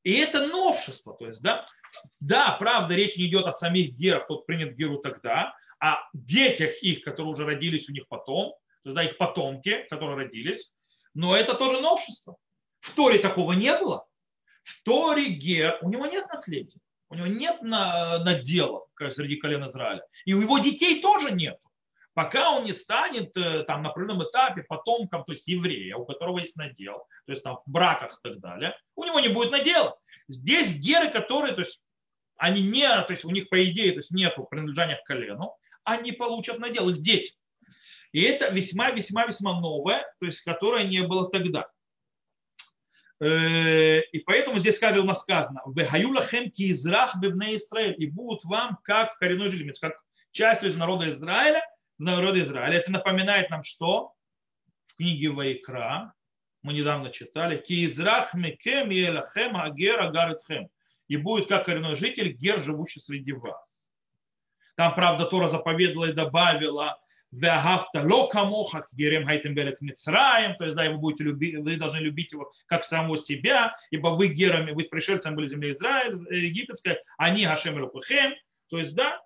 И 0.02 0.12
это 0.14 0.48
новшество. 0.48 1.16
То 1.16 1.28
есть, 1.28 1.40
да, 1.40 1.64
да, 2.18 2.56
правда, 2.58 2.96
речь 2.96 3.16
не 3.16 3.26
идет 3.26 3.46
о 3.46 3.52
самих 3.52 3.92
герах, 3.92 4.26
тот 4.26 4.44
принят 4.44 4.74
геру 4.74 4.98
тогда, 4.98 5.54
о 5.78 5.98
детях 6.12 6.82
их, 6.82 7.02
которые 7.04 7.30
уже 7.30 7.44
родились 7.44 7.88
у 7.88 7.92
них 7.92 8.08
потом, 8.08 8.54
то 8.82 8.90
есть, 8.90 8.96
да, 8.96 9.04
их 9.04 9.16
потомки, 9.16 9.86
которые 9.90 10.26
родились. 10.26 10.72
Но 11.14 11.36
это 11.36 11.54
тоже 11.54 11.80
новшество. 11.80 12.36
В 12.80 12.94
Торе 12.94 13.18
такого 13.18 13.52
не 13.52 13.76
было. 13.76 14.06
В 14.64 14.82
Торе 14.84 15.28
гер, 15.28 15.78
у 15.82 15.90
него 15.90 16.06
нет 16.06 16.26
наследия. 16.32 16.78
У 17.08 17.14
него 17.14 17.26
нет 17.26 17.60
надела 17.62 18.86
среди 19.10 19.36
колен 19.36 19.66
Израиля. 19.66 20.02
И 20.24 20.34
у 20.34 20.40
его 20.40 20.58
детей 20.58 21.00
тоже 21.02 21.30
нет. 21.30 21.58
Пока 22.14 22.50
он 22.50 22.64
не 22.64 22.72
станет 22.72 23.34
э, 23.36 23.64
там, 23.64 23.82
на 23.82 23.90
определенном 23.90 24.28
этапе 24.28 24.62
потомком, 24.62 25.24
то 25.24 25.32
есть 25.32 25.48
еврея, 25.48 25.96
у 25.96 26.04
которого 26.04 26.40
есть 26.40 26.56
надел, 26.56 27.06
то 27.26 27.32
есть 27.32 27.42
там 27.42 27.56
в 27.56 27.62
браках 27.66 28.18
и 28.22 28.28
так 28.28 28.40
далее, 28.40 28.76
у 28.96 29.04
него 29.04 29.18
не 29.20 29.28
будет 29.28 29.50
надела. 29.50 29.98
Здесь 30.28 30.74
геры, 30.74 31.10
которые, 31.10 31.54
то 31.54 31.60
есть 31.60 31.80
они 32.36 32.60
не, 32.62 32.86
то 32.86 33.12
есть 33.12 33.24
у 33.24 33.30
них 33.30 33.48
по 33.48 33.64
идее, 33.64 33.92
то 33.92 34.00
есть 34.00 34.10
нету 34.10 34.44
принадлежания 34.44 34.96
к 34.96 35.04
колену, 35.04 35.56
они 35.84 36.12
получат 36.12 36.58
надел, 36.58 36.90
их 36.90 37.00
дети. 37.00 37.34
И 38.12 38.22
это 38.22 38.50
весьма-весьма-весьма 38.50 39.58
новое, 39.60 40.04
то 40.20 40.26
есть 40.26 40.42
которое 40.42 40.84
не 40.84 41.02
было 41.02 41.30
тогда. 41.30 41.68
Э, 43.20 44.00
и 44.00 44.18
поэтому 44.20 44.58
здесь 44.58 44.80
у 44.82 45.04
нас 45.04 45.20
сказано, 45.20 45.62
«Вехаюлахем 45.66 46.50
ки 46.50 46.72
израх 46.72 47.16
бевне 47.16 47.56
Израиль» 47.56 47.94
и 47.98 48.06
будут 48.06 48.44
вам 48.44 48.78
как 48.82 49.16
коренной 49.18 49.50
житель, 49.50 49.72
как 49.80 49.94
частью 50.30 50.68
из 50.68 50.76
народа 50.76 51.08
Израиля, 51.08 51.62
народа 51.98 52.40
Израиля. 52.40 52.78
Это 52.78 52.90
напоминает 52.90 53.48
нам 53.48 53.62
что? 53.62 54.12
В 54.88 54.96
книге 54.96 55.30
Вайкра, 55.30 56.12
мы 56.62 56.74
недавно 56.74 57.10
читали, 57.10 57.56
«Ки 57.56 57.86
израх 57.86 58.34
мекем 58.34 58.90
и 58.90 59.02
элахем 59.04 59.56
агер 59.56 60.00
агаритхем» 60.00 60.68
и 61.08 61.16
будет 61.16 61.48
как 61.48 61.66
коренной 61.66 61.96
житель, 61.96 62.32
гер, 62.32 62.60
живущий 62.60 63.00
среди 63.00 63.32
вас. 63.32 63.84
Там, 64.76 64.94
правда, 64.94 65.26
Тора 65.26 65.48
заповедала 65.48 66.06
и 66.06 66.12
добавила, 66.12 67.01
Веагафта 67.32 68.02
локамоха 68.02 68.86
герем 68.92 69.24
хайтем 69.24 69.54
берец 69.54 69.80
Мицраем, 69.80 70.54
то 70.56 70.64
есть, 70.64 70.76
да, 70.76 70.88
вы 70.90 70.98
будете 70.98 71.24
любить, 71.24 71.56
вы 71.56 71.76
должны 71.76 71.96
любить 71.96 72.32
его 72.32 72.52
как 72.66 72.84
самого 72.84 73.16
себя, 73.16 73.74
ибо 73.90 74.08
вы 74.08 74.28
герами, 74.28 74.72
вы 74.72 74.84
пришельцами 74.84 75.34
были 75.34 75.46
в 75.46 75.50
земле 75.50 75.72
Израиль, 75.72 76.14
э, 76.30 76.36
египетской, 76.36 76.98
они 77.16 77.46
Гашем 77.46 77.78
Рукухем, 77.78 78.34
то 78.68 78.78
есть, 78.78 78.94
да, 78.94 79.18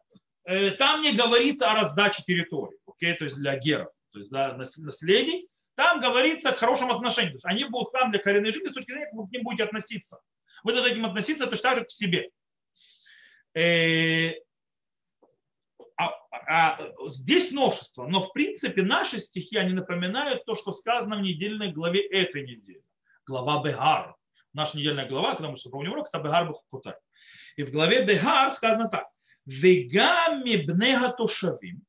э, 0.44 0.70
там 0.70 1.02
не 1.02 1.14
говорится 1.14 1.70
о 1.70 1.74
раздаче 1.74 2.22
территории, 2.24 2.78
окей, 2.86 3.12
то 3.14 3.24
есть 3.24 3.36
для 3.36 3.58
геров, 3.58 3.88
то 4.12 4.20
есть, 4.20 4.30
да, 4.30 4.56
наследий, 4.56 5.48
там 5.74 6.00
говорится 6.00 6.50
о 6.50 6.54
хорошем 6.54 6.92
отношении, 6.92 7.30
то 7.30 7.36
есть 7.36 7.44
они 7.44 7.64
будут 7.64 7.90
там 7.90 8.12
для 8.12 8.20
коренной 8.20 8.52
жизни 8.52 8.68
с 8.68 8.72
точки 8.72 8.92
зрения, 8.92 9.06
как 9.06 9.14
вы 9.14 9.28
к 9.28 9.32
ним 9.32 9.42
будете 9.42 9.64
относиться. 9.64 10.20
Вы 10.62 10.72
должны 10.72 10.90
к 10.90 10.94
ним 10.94 11.06
относиться 11.06 11.46
точно 11.46 11.70
так 11.70 11.78
же 11.78 11.84
к 11.84 11.90
себе. 11.90 12.30
А, 15.96 16.08
а, 16.08 16.12
а, 16.48 16.78
здесь 17.08 17.52
новшество, 17.52 18.06
но 18.06 18.20
в 18.20 18.32
принципе 18.32 18.82
наши 18.82 19.18
стихи, 19.18 19.56
они 19.56 19.72
напоминают 19.72 20.44
то, 20.44 20.54
что 20.54 20.72
сказано 20.72 21.16
в 21.16 21.22
недельной 21.22 21.72
главе 21.72 22.06
этой 22.06 22.46
недели. 22.46 22.82
Глава 23.26 23.62
Бегар. 23.62 24.14
Наша 24.52 24.76
недельная 24.76 25.08
глава, 25.08 25.34
когда 25.34 25.50
мы 25.50 25.56
вспомним 25.56 25.92
урок, 25.92 26.08
это 26.12 26.22
Бегар 26.22 26.46
Бухкутай. 26.46 26.94
И 27.56 27.62
в 27.62 27.70
главе 27.70 28.04
Бегар 28.04 28.52
сказано 28.52 28.88
так. 28.88 29.06
Вегами 29.46 30.56
бнега 30.56 31.10
тушавим, 31.12 31.82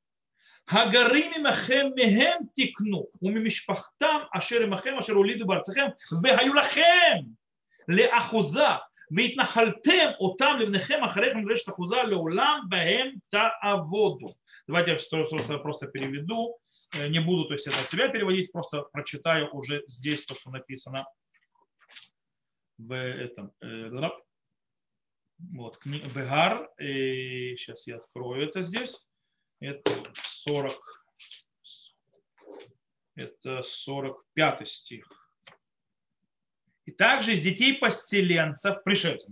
хагарими 0.66 1.42
махем 1.42 1.94
мехем 1.96 2.48
тикну, 2.50 3.10
умимишпахтам 3.20 4.28
ашер 4.32 4.64
имахем 4.64 5.00
ашер 5.00 5.18
улиду 5.18 5.46
барцахем, 5.46 5.94
вегаю 6.12 6.54
лахем, 6.54 7.38
леахуза, 7.88 8.88
«Вейтнахальтем 9.10 10.16
отам 10.20 10.60
ливнехем 10.60 11.04
ахарехам 11.04 11.46
дрешта 11.46 11.72
хуза 11.72 12.04
леулам 12.04 12.70
та 13.30 13.58
аводу. 13.62 14.36
Давайте 14.68 14.92
я 14.92 15.58
просто 15.60 15.88
переведу, 15.88 16.58
э, 16.96 17.08
не 17.08 17.20
буду 17.20 17.46
то 17.46 17.54
есть, 17.54 17.68
это 17.68 17.80
от 17.80 17.90
себя 17.90 18.10
переводить, 18.10 18.52
просто 18.52 18.84
прочитаю 18.92 19.50
уже 19.54 19.84
здесь 19.88 20.26
то, 20.26 20.36
что 20.36 20.52
написано 20.52 21.06
в 22.78 22.94
этом. 22.94 23.52
Э, 23.62 23.90
вот, 25.40 25.80
Бегар, 25.86 26.70
э, 26.78 26.86
и 26.86 27.58
сейчас 27.58 27.86
я 27.88 27.98
открою 27.98 28.44
это 28.44 28.62
здесь. 28.62 28.98
Это 29.60 29.92
40, 30.24 30.76
это 33.16 33.64
45 33.64 34.68
стих. 34.68 35.27
И 36.88 36.92
также 36.92 37.34
из 37.34 37.42
детей 37.42 37.74
поселенцев, 37.74 38.82
пришельцев, 38.84 39.30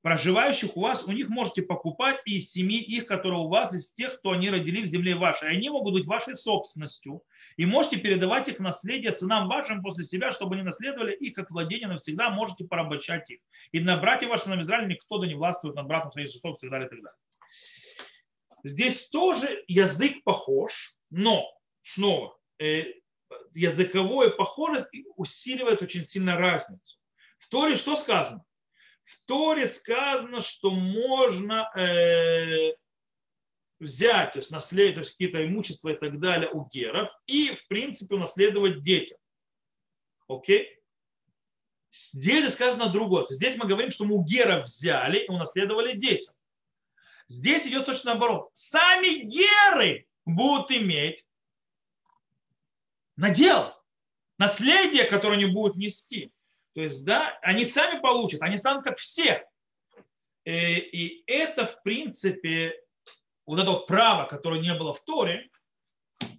проживающих 0.00 0.76
у 0.76 0.80
вас, 0.80 1.02
у 1.02 1.10
них 1.10 1.28
можете 1.28 1.62
покупать 1.62 2.20
и 2.24 2.36
из 2.36 2.52
семьи 2.52 2.80
их, 2.80 3.06
которые 3.06 3.40
у 3.40 3.48
вас, 3.48 3.74
из 3.74 3.92
тех, 3.92 4.16
кто 4.20 4.30
они 4.30 4.48
родили 4.48 4.82
в 4.82 4.86
земле 4.86 5.16
вашей. 5.16 5.50
Они 5.50 5.68
могут 5.70 5.94
быть 5.94 6.06
вашей 6.06 6.36
собственностью. 6.36 7.24
И 7.56 7.66
можете 7.66 7.96
передавать 7.96 8.46
их 8.46 8.60
наследие 8.60 9.10
сынам 9.10 9.48
вашим 9.48 9.82
после 9.82 10.04
себя, 10.04 10.30
чтобы 10.30 10.54
они 10.54 10.62
наследовали 10.62 11.14
их 11.14 11.34
как 11.34 11.50
владение 11.50 11.88
навсегда, 11.88 12.30
можете 12.30 12.64
порабощать 12.64 13.28
их. 13.28 13.40
И 13.72 13.80
на 13.80 13.96
братья 13.96 14.28
ваши 14.28 14.48
на 14.48 14.60
Израиле 14.60 14.94
никто 14.94 15.18
да 15.18 15.26
не 15.26 15.34
властвует 15.34 15.74
над 15.74 15.88
братом 15.88 16.12
своей 16.12 16.28
собственностью 16.28 16.68
и 16.68 16.70
так 16.70 16.78
далее, 16.78 16.86
и 16.86 16.90
так 16.90 17.02
далее. 17.02 17.18
Здесь 18.62 19.08
тоже 19.08 19.64
язык 19.66 20.22
похож, 20.22 20.94
но 21.10 21.44
снова 21.82 22.38
языковое 23.54 24.30
похожесть 24.30 24.88
усиливает 25.16 25.82
очень 25.82 26.04
сильно 26.04 26.36
разницу. 26.36 26.98
В 27.38 27.48
Торе 27.48 27.76
что 27.76 27.96
сказано? 27.96 28.44
В 29.04 29.26
Торе 29.26 29.66
сказано, 29.66 30.40
что 30.40 30.70
можно 30.70 31.70
э, 31.76 32.74
взять, 33.80 34.32
то 34.32 34.38
есть 34.38 34.50
наследие, 34.50 34.94
то 34.94 35.00
есть 35.00 35.12
какие-то 35.12 35.46
имущества 35.46 35.90
и 35.90 35.96
так 35.96 36.18
далее 36.20 36.50
у 36.50 36.68
геров 36.68 37.10
и, 37.26 37.54
в 37.54 37.66
принципе, 37.68 38.16
унаследовать 38.16 38.82
детям. 38.82 39.18
Окей? 40.28 40.78
Здесь 42.12 42.44
же 42.44 42.50
сказано 42.50 42.90
другое. 42.90 43.26
Здесь 43.30 43.56
мы 43.56 43.66
говорим, 43.66 43.90
что 43.90 44.04
мы 44.04 44.16
у 44.16 44.24
геров 44.24 44.66
взяли 44.66 45.20
и 45.20 45.30
унаследовали 45.30 45.96
детям. 45.96 46.34
Здесь 47.28 47.66
идет 47.66 47.86
точно 47.86 48.12
наоборот. 48.12 48.50
Сами 48.52 49.24
геры 49.24 50.06
будут 50.24 50.70
иметь 50.70 51.24
надел, 53.18 53.74
наследие, 54.38 55.04
которое 55.04 55.34
они 55.34 55.46
будут 55.46 55.76
нести. 55.76 56.32
То 56.74 56.82
есть, 56.82 57.04
да, 57.04 57.38
они 57.42 57.64
сами 57.64 58.00
получат, 58.00 58.40
они 58.42 58.56
станут 58.56 58.84
как 58.84 58.98
все. 58.98 59.46
И, 60.44 60.50
э, 60.50 60.78
и 60.78 61.24
это, 61.26 61.66
в 61.66 61.82
принципе, 61.82 62.80
вот 63.46 63.58
это 63.58 63.70
вот 63.70 63.86
право, 63.86 64.26
которое 64.26 64.60
не 64.60 64.74
было 64.74 64.94
в 64.94 65.04
Торе, 65.04 65.50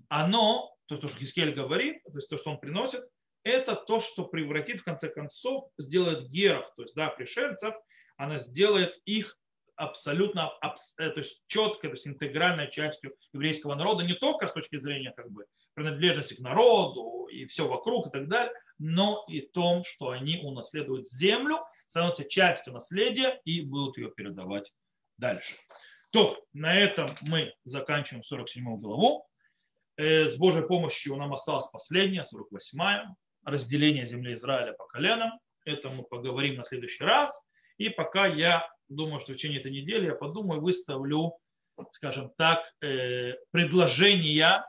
оно, 0.07 0.75
то, 0.87 0.95
что 0.95 1.07
Хискель 1.09 1.53
говорит, 1.53 2.01
то 2.03 2.15
есть 2.15 2.29
то, 2.29 2.37
что 2.37 2.51
он 2.51 2.59
приносит, 2.59 3.03
это 3.43 3.75
то, 3.75 3.99
что 3.99 4.25
превратит, 4.25 4.81
в 4.81 4.83
конце 4.83 5.09
концов, 5.09 5.69
сделает 5.77 6.29
геров, 6.29 6.71
то 6.75 6.83
есть, 6.83 6.95
да, 6.95 7.09
пришельцев, 7.09 7.75
она 8.17 8.37
сделает 8.37 8.95
их 9.05 9.37
абсолютно 9.75 10.51
э, 10.61 11.09
то 11.09 11.19
есть 11.19 11.41
четкой, 11.47 11.89
то 11.89 11.95
есть 11.95 12.07
интегральной 12.07 12.69
частью 12.69 13.15
еврейского 13.33 13.75
народа, 13.75 14.03
не 14.03 14.13
только 14.13 14.47
с 14.47 14.53
точки 14.53 14.77
зрения 14.77 15.11
как 15.15 15.31
бы, 15.31 15.45
принадлежности 15.73 16.33
к 16.33 16.39
народу 16.39 17.27
и 17.31 17.45
все 17.45 17.67
вокруг 17.67 18.07
и 18.07 18.09
так 18.11 18.27
далее, 18.27 18.53
но 18.77 19.25
и 19.27 19.41
том, 19.41 19.83
что 19.85 20.09
они 20.09 20.39
унаследуют 20.43 21.07
землю, 21.07 21.59
становятся 21.87 22.23
частью 22.25 22.73
наследия 22.73 23.39
и 23.45 23.61
будут 23.61 23.97
ее 23.97 24.11
передавать 24.11 24.71
дальше. 25.17 25.55
То, 26.11 26.39
на 26.53 26.75
этом 26.75 27.15
мы 27.21 27.53
заканчиваем 27.65 28.23
47 28.23 28.79
главу. 28.79 29.27
Э, 29.97 30.27
с 30.27 30.37
Божьей 30.37 30.65
помощью 30.65 31.15
нам 31.17 31.33
осталась 31.33 31.67
последняя, 31.67 32.23
48 32.23 33.13
разделение 33.45 34.07
земли 34.07 34.33
Израиля 34.33 34.73
по 34.73 34.85
коленам. 34.85 35.31
Это 35.65 35.89
мы 35.89 36.03
поговорим 36.03 36.55
на 36.55 36.65
следующий 36.65 37.03
раз. 37.03 37.39
И 37.77 37.89
пока 37.89 38.25
я 38.25 38.67
думаю, 38.87 39.19
что 39.19 39.33
в 39.33 39.35
течение 39.35 39.59
этой 39.59 39.71
недели 39.71 40.07
я 40.07 40.15
подумаю, 40.15 40.61
выставлю, 40.61 41.33
скажем 41.91 42.31
так, 42.37 42.63
э, 42.81 43.35
предложения 43.51 44.67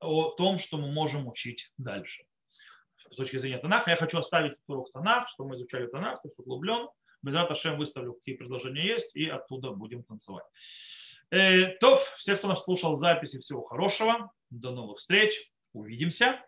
о 0.00 0.30
том, 0.30 0.58
что 0.58 0.78
мы 0.78 0.90
можем 0.90 1.28
учить 1.28 1.72
дальше. 1.78 2.24
С 3.10 3.16
точки 3.16 3.38
зрения 3.38 3.58
Танаха, 3.58 3.90
я 3.90 3.96
хочу 3.96 4.18
оставить 4.18 4.54
урок 4.66 4.90
Танах, 4.92 5.28
что 5.28 5.44
мы 5.44 5.56
изучали 5.56 5.86
Танах, 5.86 6.22
то 6.22 6.28
есть 6.28 6.38
углублен. 6.38 6.88
Без 7.22 7.34
Аташем 7.36 7.78
выставлю, 7.78 8.14
какие 8.14 8.36
предложения 8.36 8.84
есть, 8.84 9.14
и 9.14 9.28
оттуда 9.28 9.70
будем 9.70 10.02
танцевать. 10.02 10.44
Э, 11.30 11.68
то, 11.78 12.02
всех, 12.16 12.38
кто 12.38 12.48
нас 12.48 12.64
слушал 12.64 12.96
записи, 12.96 13.38
всего 13.38 13.62
хорошего. 13.62 14.32
До 14.50 14.70
новых 14.70 14.98
встреч. 14.98 15.50
Увидимся. 15.72 16.44